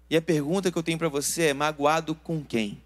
E 0.08 0.16
a 0.16 0.22
pergunta 0.22 0.70
que 0.70 0.78
eu 0.78 0.82
tenho 0.84 0.96
para 0.96 1.08
você 1.08 1.46
é: 1.46 1.52
magoado 1.52 2.14
com 2.14 2.44
quem? 2.44 2.80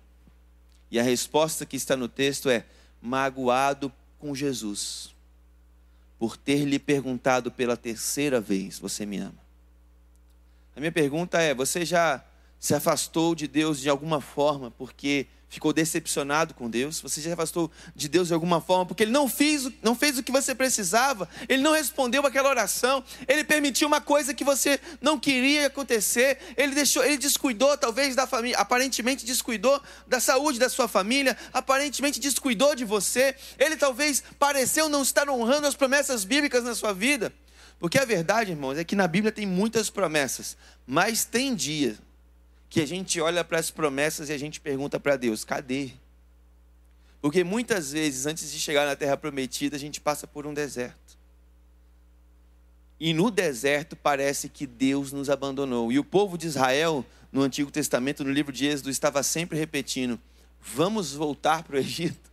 E 0.91 0.99
a 0.99 1.03
resposta 1.03 1.67
que 1.67 1.77
está 1.77 1.95
no 1.95 2.09
texto 2.09 2.49
é: 2.49 2.65
magoado 3.03 3.93
com 4.19 4.35
Jesus, 4.35 5.15
por 6.19 6.39
ter 6.39 6.65
lhe 6.65 6.79
perguntado 6.79 7.53
pela 7.53 7.77
terceira 7.77 8.41
vez: 8.41 8.79
Você 8.79 9.05
me 9.05 9.19
ama? 9.19 9.43
A 10.75 10.81
minha 10.81 10.91
pergunta 10.91 11.39
é: 11.39 11.53
você 11.53 11.85
já 11.85 12.25
se 12.63 12.77
afastou 12.77 13.35
de 13.35 13.49
Deus 13.49 13.81
de 13.81 13.89
alguma 13.89 14.21
forma 14.21 14.71
porque 14.71 15.27
ficou 15.49 15.73
decepcionado 15.73 16.55
com 16.55 16.71
Deus? 16.71 17.01
Você 17.01 17.21
se 17.21 17.29
afastou 17.29 17.69
de 17.93 18.09
Deus 18.09 18.29
de 18.29 18.35
alguma 18.35 18.61
forma 18.61 18.87
porque 18.87 19.03
ele 19.03 19.11
não 19.11 19.29
fez, 19.29 19.69
não 19.83 19.97
fez 19.97 20.17
o 20.17 20.23
que 20.23 20.31
você 20.31 20.55
precisava? 20.55 21.29
Ele 21.49 21.61
não 21.61 21.73
respondeu 21.73 22.25
aquela 22.25 22.49
oração? 22.49 23.03
Ele 23.27 23.43
permitiu 23.43 23.89
uma 23.89 24.01
coisa 24.01 24.33
que 24.33 24.45
você 24.45 24.79
não 25.01 25.19
queria 25.19 25.67
acontecer? 25.67 26.39
Ele 26.57 26.73
deixou, 26.73 27.05
ele 27.05 27.17
descuidou 27.19 27.77
talvez 27.77 28.15
da 28.15 28.29
família, 28.29 28.57
aparentemente 28.57 29.27
descuidou 29.27 29.83
da 30.07 30.21
saúde 30.21 30.61
da 30.61 30.69
sua 30.69 30.87
família, 30.87 31.37
aparentemente 31.53 32.21
descuidou 32.21 32.77
de 32.77 32.85
você. 32.85 33.35
Ele 33.59 33.75
talvez 33.75 34.23
pareceu 34.39 34.89
não 34.89 35.03
estar 35.03 35.29
honrando 35.29 35.67
as 35.67 35.75
promessas 35.75 36.23
bíblicas 36.25 36.63
na 36.63 36.77
sua 36.77 36.95
vida. 36.95 37.35
Porque 37.81 37.99
a 37.99 38.05
verdade, 38.05 38.53
irmãos, 38.53 38.79
é 38.79 38.85
que 38.85 38.95
na 38.95 39.09
Bíblia 39.09 39.33
tem 39.33 39.47
muitas 39.47 39.91
promessas, 39.91 40.57
mas 40.87 41.25
tem 41.25 41.57
dia 41.57 41.99
que 42.73 42.81
a 42.81 42.87
gente 42.87 43.21
olha 43.21 43.45
para 43.45 43.59
as 43.59 43.71
promessas 43.71 44.31
e 44.31 44.33
a 44.33 44.39
gente 44.39 44.59
pergunta 44.59 44.99
para 44.99 45.15
Deus: 45.15 45.45
cadê? 45.45 45.91
Porque 47.21 47.45
muitas 47.45 47.93
vezes, 47.93 48.25
antes 48.25 48.51
de 48.51 48.59
chegar 48.59 48.87
na 48.87 48.97
terra 48.97 49.15
prometida, 49.15 49.77
a 49.77 49.79
gente 49.79 50.01
passa 50.01 50.27
por 50.27 50.47
um 50.47 50.55
deserto. 50.55 51.19
E 52.99 53.13
no 53.13 53.31
deserto 53.31 53.95
parece 53.95 54.49
que 54.49 54.67
Deus 54.67 55.13
nos 55.13 55.29
abandonou. 55.29 55.93
E 55.93 55.99
o 55.99 56.05
povo 56.05 56.39
de 56.39 56.47
Israel, 56.47 57.05
no 57.31 57.43
Antigo 57.43 57.71
Testamento, 57.71 58.25
no 58.25 58.33
livro 58.33 58.51
de 58.51 58.65
Êxodo, 58.65 58.89
estava 58.89 59.23
sempre 59.23 59.59
repetindo: 59.59 60.19
vamos 60.59 61.13
voltar 61.13 61.65
para 61.65 61.77
o 61.77 61.79
Egito. 61.79 62.33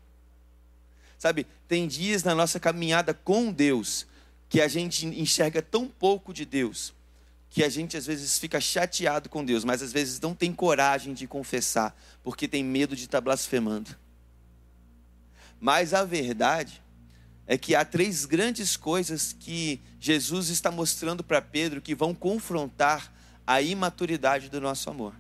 Sabe, 1.18 1.46
tem 1.68 1.86
dias 1.86 2.24
na 2.24 2.34
nossa 2.34 2.62
caminhada 2.62 3.14
com 3.14 3.52
Deus 3.52 4.08
que 4.48 4.62
a 4.62 4.70
gente 4.70 5.06
enxerga 5.06 5.62
tão 5.62 5.86
pouco 5.86 6.34
de 6.34 6.46
Deus, 6.46 6.94
que 7.50 7.64
a 7.64 7.70
gente 7.70 7.98
às 7.98 8.06
vezes 8.06 8.38
fica 8.38 8.62
chateado 8.62 9.30
com 9.30 9.44
Deus, 9.44 9.64
mas 9.64 9.82
às 9.82 9.92
vezes 9.92 10.20
não 10.20 10.36
tem 10.36 10.54
coragem 10.54 11.14
de 11.14 11.28
confessar, 11.28 11.96
porque 12.24 12.48
tem 12.48 12.64
medo 12.64 12.96
de 12.96 13.06
estar 13.06 13.22
blasfemando. 13.22 13.96
Mas 15.60 15.94
a 15.94 16.06
verdade 16.06 16.82
é 17.48 17.58
que 17.58 17.74
há 17.74 17.84
três 17.84 18.26
grandes 18.26 18.78
coisas 18.78 19.36
que 19.38 19.82
Jesus 20.00 20.50
está 20.50 20.70
mostrando 20.70 21.24
para 21.24 21.42
Pedro 21.42 21.82
que 21.82 21.96
vão 21.96 22.14
confrontar 22.14 23.12
a 23.46 23.62
imaturidade 23.62 24.50
do 24.50 24.62
nosso 24.62 24.90
amor. 24.90 25.16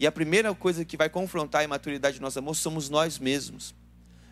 E 0.00 0.06
a 0.06 0.12
primeira 0.12 0.54
coisa 0.54 0.84
que 0.84 0.96
vai 0.96 1.10
confrontar 1.10 1.60
a 1.60 1.64
imaturidade 1.64 2.18
do 2.18 2.22
nosso 2.22 2.38
amor 2.38 2.54
somos 2.54 2.88
nós 2.88 3.18
mesmos. 3.18 3.74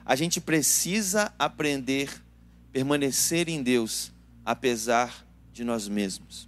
A 0.04 0.16
gente 0.16 0.40
precisa 0.40 1.32
aprender 1.38 2.08
permanecer 2.76 3.48
em 3.48 3.62
Deus 3.62 4.12
apesar 4.44 5.26
de 5.50 5.64
nós 5.64 5.88
mesmos. 5.88 6.45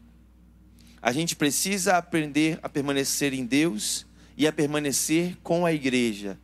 A 1.00 1.12
gente 1.12 1.36
precisa 1.36 1.96
aprender 1.96 2.58
a 2.62 2.68
permanecer 2.68 3.32
em 3.32 3.44
Deus 3.44 4.06
e 4.36 4.46
a 4.46 4.52
permanecer 4.52 5.36
com 5.42 5.64
a 5.64 5.72
igreja, 5.72 6.38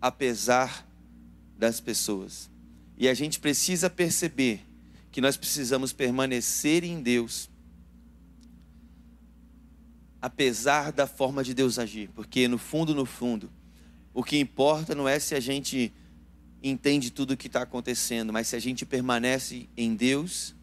apesar 0.00 0.86
das 1.56 1.80
pessoas. 1.80 2.50
E 2.96 3.08
a 3.08 3.14
gente 3.14 3.40
precisa 3.40 3.88
perceber 3.88 4.64
que 5.10 5.20
nós 5.20 5.36
precisamos 5.36 5.92
permanecer 5.92 6.84
em 6.84 7.02
Deus, 7.02 7.50
apesar 10.20 10.92
da 10.92 11.06
forma 11.06 11.44
de 11.44 11.52
Deus 11.52 11.78
agir, 11.78 12.08
porque 12.14 12.48
no 12.48 12.58
fundo, 12.58 12.94
no 12.94 13.04
fundo, 13.04 13.50
o 14.14 14.22
que 14.22 14.38
importa 14.38 14.94
não 14.94 15.08
é 15.08 15.18
se 15.18 15.34
a 15.34 15.40
gente 15.40 15.92
entende 16.62 17.10
tudo 17.10 17.32
o 17.32 17.36
que 17.36 17.46
está 17.46 17.62
acontecendo, 17.62 18.32
mas 18.32 18.46
se 18.46 18.56
a 18.56 18.60
gente 18.60 18.86
permanece 18.86 19.68
em 19.76 19.94
Deus 19.94 20.54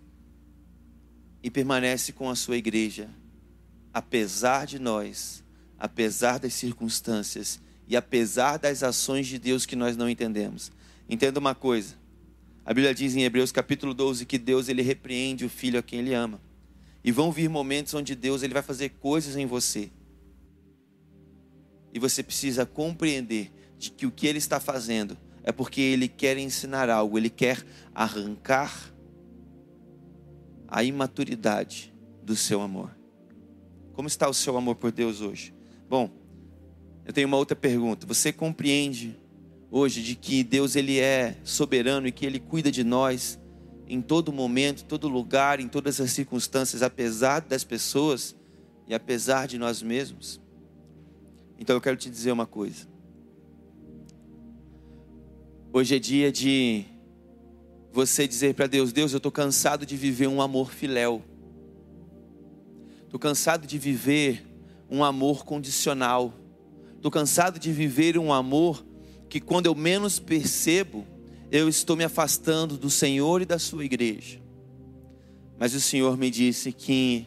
e 1.44 1.52
permanece 1.52 2.14
com 2.14 2.30
a 2.30 2.36
sua 2.36 2.58
igreja, 2.58 3.10
apesar 3.94 4.66
de 4.66 4.80
nós, 4.80 5.44
apesar 5.78 6.40
das 6.40 6.54
circunstâncias 6.54 7.60
e 7.88 7.96
apesar 7.96 8.58
das 8.58 8.84
ações 8.84 9.28
de 9.28 9.40
Deus 9.40 9.66
que 9.66 9.76
nós 9.76 9.98
não 9.98 10.10
entendemos. 10.10 10.72
Entenda 11.10 11.40
uma 11.40 11.56
coisa. 11.56 11.96
A 12.64 12.74
Bíblia 12.74 12.94
diz 12.94 13.16
em 13.16 13.24
Hebreus 13.24 13.52
capítulo 13.52 13.94
12 13.94 14.26
que 14.26 14.38
Deus 14.38 14.70
ele 14.70 14.82
repreende 14.82 15.44
o 15.44 15.50
filho 15.50 15.80
a 15.80 15.84
quem 15.84 16.00
ele 16.00 16.14
ama. 16.14 16.40
E 17.04 17.12
vão 17.12 17.32
vir 17.32 17.50
momentos 17.50 17.94
onde 17.94 18.14
Deus 18.14 18.44
ele 18.44 18.54
vai 18.54 18.62
fazer 18.62 18.90
coisas 18.90 19.36
em 19.36 19.46
você. 19.46 19.90
E 21.92 21.98
você 21.98 22.22
precisa 22.22 22.66
compreender 22.66 23.52
de 23.80 23.90
que 23.90 24.06
o 24.06 24.12
que 24.12 24.28
ele 24.28 24.38
está 24.38 24.60
fazendo 24.60 25.18
é 25.42 25.52
porque 25.52 25.82
ele 25.82 26.08
quer 26.08 26.38
ensinar 26.38 26.90
algo, 26.90 27.18
ele 27.18 27.30
quer 27.30 27.66
arrancar 27.96 28.94
a 30.68 30.84
imaturidade 30.84 31.92
do 32.22 32.36
seu 32.36 32.62
amor. 32.62 32.99
Como 34.00 34.08
está 34.08 34.30
o 34.30 34.34
seu 34.34 34.56
amor 34.56 34.76
por 34.76 34.94
Deus 34.94 35.20
hoje? 35.20 35.54
Bom, 35.90 36.10
eu 37.04 37.12
tenho 37.12 37.28
uma 37.28 37.36
outra 37.36 37.54
pergunta. 37.54 38.08
Você 38.08 38.32
compreende 38.32 39.20
hoje 39.70 40.02
de 40.02 40.16
que 40.16 40.42
Deus 40.42 40.78
ele 40.78 40.98
é 40.98 41.36
soberano 41.44 42.08
e 42.08 42.12
que 42.14 42.26
ele 42.26 42.40
cuida 42.40 42.72
de 42.72 42.82
nós 42.82 43.38
em 43.86 44.02
todo 44.02 44.32
momento, 44.32 44.86
todo 44.86 45.10
lugar, 45.10 45.60
em 45.60 45.68
todas 45.68 46.00
as 46.00 46.12
circunstâncias, 46.12 46.82
apesar 46.82 47.42
das 47.42 47.66
pessoas 47.66 48.34
e 48.88 48.94
apesar 48.94 49.50
de 49.50 49.58
nós 49.58 49.82
mesmos? 49.82 50.40
Então 51.58 51.76
eu 51.76 51.82
quero 51.82 51.98
te 51.98 52.10
dizer 52.10 52.32
uma 52.32 52.46
coisa. 52.46 52.88
Hoje 55.74 55.98
é 55.98 56.00
dia 56.00 56.32
de 56.32 56.86
você 57.92 58.26
dizer 58.26 58.54
para 58.54 58.66
Deus: 58.66 58.94
Deus, 58.94 59.12
eu 59.12 59.18
estou 59.18 59.30
cansado 59.30 59.86
de 59.86 59.98
viver 59.98 60.28
um 60.28 60.42
amor 60.42 60.72
filéu. 60.72 61.22
Estou 63.10 63.20
cansado 63.20 63.66
de 63.66 63.80
viver 63.80 64.46
um 64.88 65.04
amor 65.04 65.44
condicional. 65.44 66.32
Estou 66.96 67.10
cansado 67.10 67.58
de 67.58 67.72
viver 67.72 68.20
um 68.20 68.32
amor 68.32 68.86
que, 69.28 69.40
quando 69.40 69.66
eu 69.66 69.74
menos 69.74 70.20
percebo, 70.20 71.04
eu 71.50 71.68
estou 71.68 71.96
me 71.96 72.04
afastando 72.04 72.78
do 72.78 72.88
Senhor 72.88 73.42
e 73.42 73.46
da 73.46 73.58
Sua 73.58 73.84
igreja. 73.84 74.40
Mas 75.58 75.74
o 75.74 75.82
Senhor 75.82 76.16
me 76.16 76.30
disse 76.30 76.72
que 76.72 77.26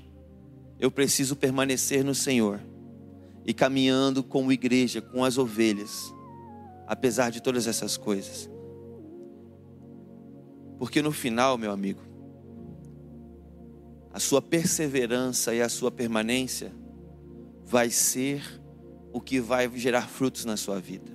eu 0.78 0.88
preciso 0.88 1.34
permanecer 1.34 2.04
no 2.04 2.14
Senhor 2.14 2.60
e 3.44 3.52
caminhando 3.52 4.22
como 4.22 4.52
igreja, 4.52 5.02
com 5.02 5.24
as 5.24 5.36
ovelhas 5.36 6.14
apesar 6.86 7.30
de 7.30 7.42
todas 7.42 7.66
essas 7.66 7.96
coisas. 7.96 8.48
Porque 10.78 11.02
no 11.02 11.10
final, 11.10 11.58
meu 11.58 11.72
amigo, 11.72 12.11
a 14.12 14.20
sua 14.20 14.42
perseverança 14.42 15.54
e 15.54 15.62
a 15.62 15.68
sua 15.68 15.90
permanência 15.90 16.72
vai 17.64 17.90
ser 17.90 18.42
o 19.12 19.20
que 19.20 19.40
vai 19.40 19.70
gerar 19.76 20.08
frutos 20.08 20.44
na 20.44 20.56
sua 20.56 20.78
vida. 20.78 21.10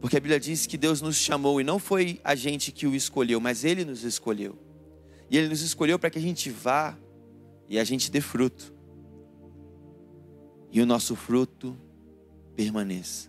Porque 0.00 0.16
a 0.16 0.20
Bíblia 0.20 0.38
diz 0.38 0.66
que 0.66 0.76
Deus 0.76 1.00
nos 1.00 1.16
chamou 1.16 1.60
e 1.60 1.64
não 1.64 1.78
foi 1.78 2.20
a 2.22 2.36
gente 2.36 2.70
que 2.70 2.86
o 2.86 2.94
escolheu, 2.94 3.40
mas 3.40 3.64
Ele 3.64 3.84
nos 3.84 4.04
escolheu. 4.04 4.56
E 5.28 5.36
Ele 5.36 5.48
nos 5.48 5.60
escolheu 5.60 5.98
para 5.98 6.10
que 6.10 6.18
a 6.18 6.22
gente 6.22 6.50
vá 6.50 6.96
e 7.68 7.78
a 7.78 7.84
gente 7.84 8.10
dê 8.10 8.20
fruto. 8.20 8.72
E 10.70 10.80
o 10.80 10.86
nosso 10.86 11.16
fruto 11.16 11.76
permaneça. 12.54 13.28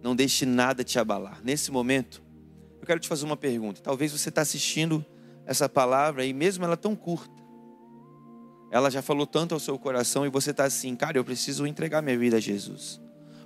Não 0.00 0.14
deixe 0.14 0.46
nada 0.46 0.84
te 0.84 0.98
abalar. 0.98 1.42
Nesse 1.42 1.72
momento, 1.72 2.22
eu 2.80 2.86
quero 2.86 3.00
te 3.00 3.08
fazer 3.08 3.24
uma 3.24 3.36
pergunta. 3.36 3.80
Talvez 3.80 4.12
você 4.12 4.28
está 4.28 4.42
assistindo 4.42 5.04
essa 5.46 5.68
palavra 5.68 6.24
e 6.24 6.32
mesmo 6.32 6.64
ela 6.64 6.76
tão 6.76 6.94
curta, 6.96 7.34
ela 8.70 8.90
já 8.90 9.02
falou 9.02 9.26
tanto 9.26 9.54
ao 9.54 9.60
seu 9.60 9.78
coração 9.78 10.26
e 10.26 10.28
você 10.28 10.50
está 10.50 10.64
assim, 10.64 10.96
cara, 10.96 11.16
eu 11.16 11.24
preciso 11.24 11.66
entregar 11.66 12.02
minha 12.02 12.18
vida 12.18 12.38
a 12.38 12.40
Jesus. 12.40 13.00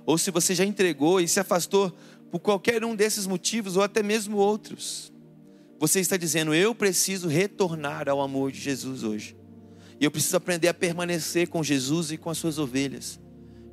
Ou 0.05 0.17
se 0.17 0.31
você 0.31 0.55
já 0.55 0.65
entregou 0.65 1.21
e 1.21 1.27
se 1.27 1.39
afastou 1.39 1.95
por 2.31 2.39
qualquer 2.39 2.83
um 2.83 2.95
desses 2.95 3.27
motivos 3.27 3.77
ou 3.77 3.83
até 3.83 4.01
mesmo 4.01 4.37
outros, 4.37 5.13
você 5.79 5.99
está 5.99 6.17
dizendo, 6.17 6.53
eu 6.53 6.73
preciso 6.73 7.27
retornar 7.27 8.09
ao 8.09 8.21
amor 8.21 8.51
de 8.51 8.59
Jesus 8.59 9.03
hoje. 9.03 9.37
E 9.99 10.05
eu 10.05 10.11
preciso 10.11 10.37
aprender 10.37 10.67
a 10.67 10.73
permanecer 10.73 11.47
com 11.47 11.63
Jesus 11.63 12.11
e 12.11 12.17
com 12.17 12.29
as 12.29 12.37
suas 12.37 12.57
ovelhas. 12.57 13.19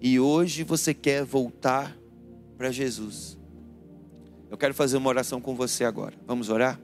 E 0.00 0.20
hoje 0.20 0.62
você 0.62 0.92
quer 0.92 1.24
voltar 1.24 1.96
para 2.58 2.70
Jesus. 2.70 3.38
Eu 4.50 4.58
quero 4.58 4.74
fazer 4.74 4.96
uma 4.96 5.08
oração 5.08 5.40
com 5.40 5.54
você 5.54 5.84
agora. 5.84 6.14
Vamos 6.26 6.48
orar? 6.48 6.80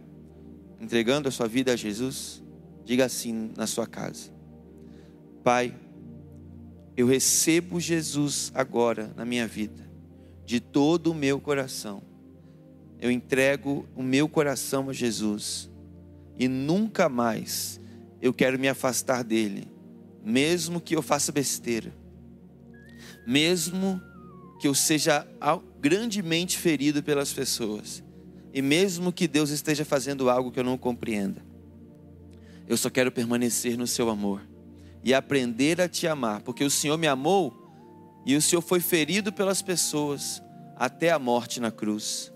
Entregando 0.83 1.29
a 1.29 1.31
sua 1.31 1.47
vida 1.47 1.73
a 1.73 1.77
Jesus? 1.77 2.43
Diga 2.85 3.05
assim 3.05 3.53
na 3.57 3.69
sua 3.69 3.87
casa: 3.87 4.33
Pai, 5.45 5.73
eu 6.97 7.07
recebo 7.07 7.79
Jesus 7.79 8.51
agora 8.53 9.15
na 9.17 9.25
minha 9.25 9.47
vida, 9.47 9.89
de 10.45 10.59
todo 10.59 11.13
o 11.13 11.15
meu 11.15 11.41
coração. 11.41 12.03
Eu 13.01 13.13
entrego 13.13 13.87
o 13.95 14.03
meu 14.03 14.29
coração 14.29 14.91
a 14.91 14.93
Jesus 14.93 15.71
e 16.37 16.49
nunca 16.49 17.09
mais 17.09 17.81
eu 18.21 18.35
quero 18.35 18.59
me 18.59 18.69
afastar 18.69 19.23
dele, 19.23 19.69
mesmo 20.25 20.81
que 20.81 20.97
eu 20.97 21.03
faça 21.03 21.31
besteira, 21.31 21.95
mesmo 23.25 24.03
que 24.61 24.67
eu 24.67 24.75
seja 24.75 25.27
grandemente 25.81 26.59
ferido 26.59 27.05
pelas 27.05 27.33
pessoas, 27.33 28.03
e 28.53 28.61
mesmo 28.61 29.13
que 29.13 29.27
Deus 29.27 29.51
esteja 29.51 29.85
fazendo 29.85 30.29
algo 30.29 30.53
que 30.53 30.61
eu 30.61 30.65
não 30.65 30.77
compreenda, 30.77 31.43
Eu 32.69 32.77
só 32.77 32.89
quero 32.89 33.11
permanecer 33.11 33.77
no 33.77 33.89
seu 33.89 34.09
amor 34.09 34.41
e 35.03 35.13
aprender 35.13 35.81
a 35.81 35.89
te 35.89 36.07
amar, 36.07 36.43
porque 36.43 36.63
o 36.65 36.71
Senhor 36.71 36.97
me 36.97 37.09
amou 37.09 37.53
e 38.25 38.37
o 38.37 38.41
Senhor 38.41 38.63
foi 38.63 38.81
ferido 38.81 39.33
pelas 39.33 39.61
pessoas 39.61 40.41
até 40.77 41.11
a 41.11 41.19
morte 41.19 41.61
na 41.61 41.71
cruz. 41.73 42.33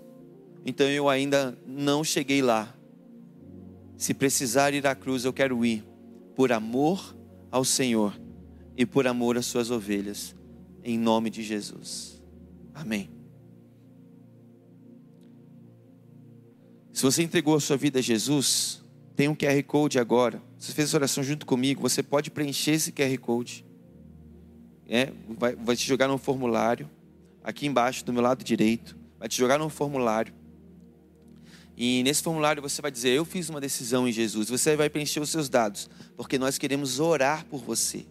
Então 0.64 0.86
eu 0.88 1.08
ainda 1.08 1.56
não 1.64 2.02
cheguei 2.02 2.42
lá. 2.42 2.74
Se 3.96 4.12
precisar 4.12 4.74
ir 4.74 4.86
à 4.86 4.94
cruz, 4.96 5.24
eu 5.24 5.32
quero 5.32 5.64
ir 5.64 5.84
por 6.34 6.52
amor 6.52 7.16
ao 7.50 7.64
Senhor 7.64 8.20
e 8.76 8.84
por 8.84 9.06
amor 9.06 9.38
às 9.38 9.46
suas 9.46 9.70
ovelhas, 9.70 10.34
em 10.82 10.98
nome 10.98 11.30
de 11.30 11.42
Jesus. 11.42 12.20
Amém. 12.74 13.15
Se 16.96 17.02
você 17.02 17.22
entregou 17.22 17.54
a 17.54 17.60
sua 17.60 17.76
vida 17.76 17.98
a 17.98 18.02
Jesus, 18.02 18.82
tem 19.14 19.28
um 19.28 19.34
QR 19.34 19.62
Code 19.64 19.98
agora. 19.98 20.40
Você 20.58 20.72
fez 20.72 20.88
essa 20.88 20.96
oração 20.96 21.22
junto 21.22 21.44
comigo, 21.44 21.82
você 21.82 22.02
pode 22.02 22.30
preencher 22.30 22.70
esse 22.70 22.90
QR 22.90 23.14
Code. 23.18 23.66
É, 24.88 25.12
vai, 25.28 25.54
vai 25.56 25.76
te 25.76 25.86
jogar 25.86 26.08
num 26.08 26.16
formulário, 26.16 26.88
aqui 27.44 27.66
embaixo, 27.66 28.02
do 28.02 28.14
meu 28.14 28.22
lado 28.22 28.42
direito. 28.42 28.96
Vai 29.18 29.28
te 29.28 29.36
jogar 29.36 29.58
num 29.58 29.68
formulário. 29.68 30.32
E 31.76 32.02
nesse 32.02 32.22
formulário 32.22 32.62
você 32.62 32.80
vai 32.80 32.90
dizer: 32.90 33.10
Eu 33.10 33.26
fiz 33.26 33.50
uma 33.50 33.60
decisão 33.60 34.08
em 34.08 34.12
Jesus. 34.12 34.48
Você 34.48 34.74
vai 34.74 34.88
preencher 34.88 35.20
os 35.20 35.28
seus 35.28 35.50
dados, 35.50 35.90
porque 36.16 36.38
nós 36.38 36.56
queremos 36.56 36.98
orar 36.98 37.44
por 37.44 37.62
você. 37.62 38.06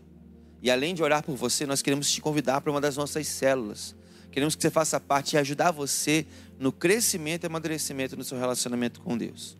E 0.61 0.69
além 0.69 0.93
de 0.93 1.01
orar 1.01 1.23
por 1.23 1.36
você, 1.36 1.65
nós 1.65 1.81
queremos 1.81 2.11
te 2.11 2.21
convidar 2.21 2.61
para 2.61 2.69
uma 2.69 2.79
das 2.79 2.95
nossas 2.95 3.25
células. 3.25 3.95
Queremos 4.36 4.53
que 4.53 4.61
você 4.61 4.69
faça 4.69 4.99
parte 4.99 5.33
e 5.33 5.38
ajudar 5.38 5.71
você 5.71 6.27
no 6.59 6.71
crescimento 6.71 7.43
e 7.43 7.47
amadurecimento 7.47 8.15
no 8.15 8.23
seu 8.23 8.37
relacionamento 8.37 9.01
com 9.01 9.17
Deus. 9.17 9.57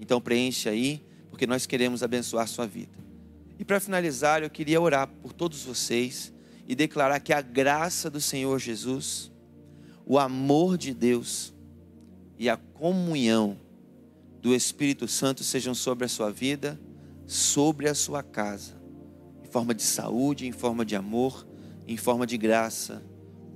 Então 0.00 0.20
preencha 0.20 0.70
aí, 0.70 1.04
porque 1.30 1.46
nós 1.46 1.66
queremos 1.66 2.02
abençoar 2.02 2.46
sua 2.48 2.66
vida. 2.66 2.96
E 3.58 3.64
para 3.64 3.80
finalizar, 3.80 4.42
eu 4.42 4.50
queria 4.50 4.80
orar 4.80 5.08
por 5.08 5.32
todos 5.32 5.62
vocês 5.64 6.32
e 6.66 6.74
declarar 6.74 7.20
que 7.20 7.32
a 7.32 7.40
graça 7.40 8.08
do 8.08 8.20
Senhor 8.20 8.58
Jesus, 8.58 9.32
o 10.06 10.18
amor 10.18 10.78
de 10.78 10.94
Deus 10.94 11.52
e 12.38 12.48
a 12.48 12.56
comunhão 12.56 13.58
do 14.40 14.54
Espírito 14.54 15.08
Santo 15.08 15.42
sejam 15.42 15.74
sobre 15.74 16.04
a 16.04 16.08
sua 16.08 16.30
vida, 16.30 16.80
sobre 17.26 17.88
a 17.88 17.94
sua 17.94 18.22
casa, 18.22 18.80
em 19.42 19.46
forma 19.48 19.74
de 19.74 19.82
saúde, 19.82 20.46
em 20.46 20.52
forma 20.52 20.84
de 20.84 20.94
amor, 20.94 21.46
em 21.86 21.96
forma 21.96 22.26
de 22.26 22.38
graça, 22.38 23.02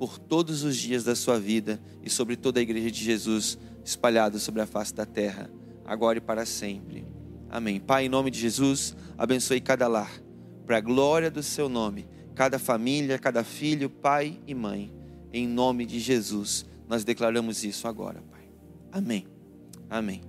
por 0.02 0.18
todos 0.18 0.64
os 0.64 0.76
dias 0.76 1.04
da 1.04 1.14
sua 1.14 1.38
vida 1.38 1.80
e 2.02 2.10
sobre 2.10 2.34
toda 2.34 2.58
a 2.58 2.62
igreja 2.64 2.90
de 2.90 3.04
Jesus 3.04 3.56
espalhada 3.84 4.36
sobre 4.40 4.60
a 4.60 4.66
face 4.66 4.92
da 4.92 5.06
terra, 5.06 5.48
agora 5.84 6.18
e 6.18 6.20
para 6.20 6.44
sempre. 6.44 7.06
Amém. 7.48 7.78
Pai, 7.78 8.06
em 8.06 8.08
nome 8.08 8.28
de 8.28 8.40
Jesus, 8.40 8.96
abençoe 9.16 9.60
cada 9.60 9.86
lar, 9.86 10.10
para 10.66 10.78
a 10.78 10.80
glória 10.80 11.30
do 11.30 11.40
seu 11.40 11.68
nome, 11.68 12.08
cada 12.34 12.58
família, 12.58 13.16
cada 13.16 13.44
filho, 13.44 13.88
pai 13.88 14.40
e 14.44 14.52
mãe. 14.56 14.92
Em 15.32 15.46
nome 15.46 15.86
de 15.86 16.00
Jesus, 16.00 16.66
nós 16.88 17.04
declaramos 17.04 17.62
isso 17.62 17.86
agora, 17.86 18.20
Pai. 18.28 18.50
Amém. 18.90 19.24
Amém. 19.88 20.20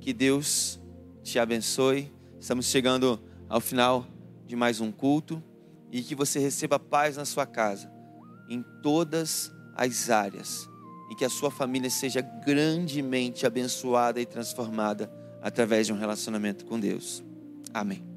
Que 0.00 0.12
Deus 0.12 0.78
te 1.22 1.38
abençoe. 1.38 2.12
Estamos 2.38 2.66
chegando 2.66 3.18
ao 3.48 3.58
final 3.58 4.06
de 4.46 4.54
mais 4.54 4.82
um 4.82 4.92
culto 4.92 5.42
e 5.90 6.02
que 6.02 6.14
você 6.14 6.38
receba 6.38 6.78
paz 6.78 7.16
na 7.16 7.24
sua 7.24 7.46
casa, 7.46 7.90
em 8.48 8.62
todas 8.82 9.52
as 9.74 10.10
áreas, 10.10 10.68
e 11.10 11.14
que 11.14 11.24
a 11.24 11.30
sua 11.30 11.50
família 11.50 11.90
seja 11.90 12.20
grandemente 12.20 13.46
abençoada 13.46 14.20
e 14.20 14.26
transformada 14.26 15.10
através 15.42 15.86
de 15.86 15.92
um 15.92 15.98
relacionamento 15.98 16.64
com 16.64 16.78
Deus. 16.78 17.22
Amém. 17.72 18.13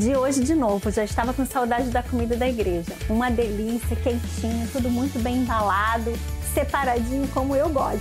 Pedi 0.00 0.16
hoje 0.16 0.42
de 0.42 0.54
novo. 0.54 0.90
Já 0.90 1.04
estava 1.04 1.34
com 1.34 1.44
saudade 1.44 1.90
da 1.90 2.02
comida 2.02 2.34
da 2.34 2.48
igreja. 2.48 2.90
Uma 3.06 3.30
delícia, 3.30 3.94
quentinho, 3.94 4.66
tudo 4.72 4.88
muito 4.88 5.22
bem 5.22 5.36
embalado, 5.36 6.10
separadinho 6.54 7.28
como 7.28 7.54
eu 7.54 7.68
gosto. 7.68 8.00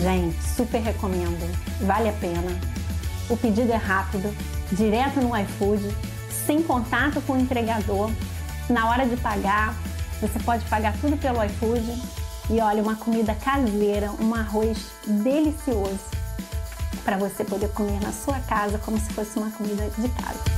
Gente, 0.00 0.42
super 0.56 0.80
recomendo. 0.80 1.58
Vale 1.82 2.08
a 2.08 2.12
pena. 2.14 2.58
O 3.28 3.36
pedido 3.36 3.70
é 3.70 3.76
rápido, 3.76 4.34
direto 4.72 5.20
no 5.20 5.36
iFood, 5.36 5.94
sem 6.46 6.62
contato 6.62 7.20
com 7.26 7.34
o 7.34 7.38
entregador. 7.38 8.10
Na 8.70 8.88
hora 8.88 9.04
de 9.04 9.16
pagar, 9.18 9.74
você 10.22 10.38
pode 10.38 10.64
pagar 10.70 10.94
tudo 11.02 11.18
pelo 11.18 11.44
iFood. 11.44 12.00
E 12.48 12.60
olha, 12.60 12.82
uma 12.82 12.96
comida 12.96 13.34
caseira, 13.34 14.10
um 14.18 14.34
arroz 14.34 14.91
delicioso 15.06 15.98
para 17.04 17.16
você 17.16 17.44
poder 17.44 17.68
comer 17.70 18.00
na 18.00 18.12
sua 18.12 18.38
casa 18.40 18.78
como 18.78 18.98
se 18.98 19.12
fosse 19.12 19.38
uma 19.38 19.50
comida 19.50 19.88
de 19.98 20.08
casa. 20.08 20.51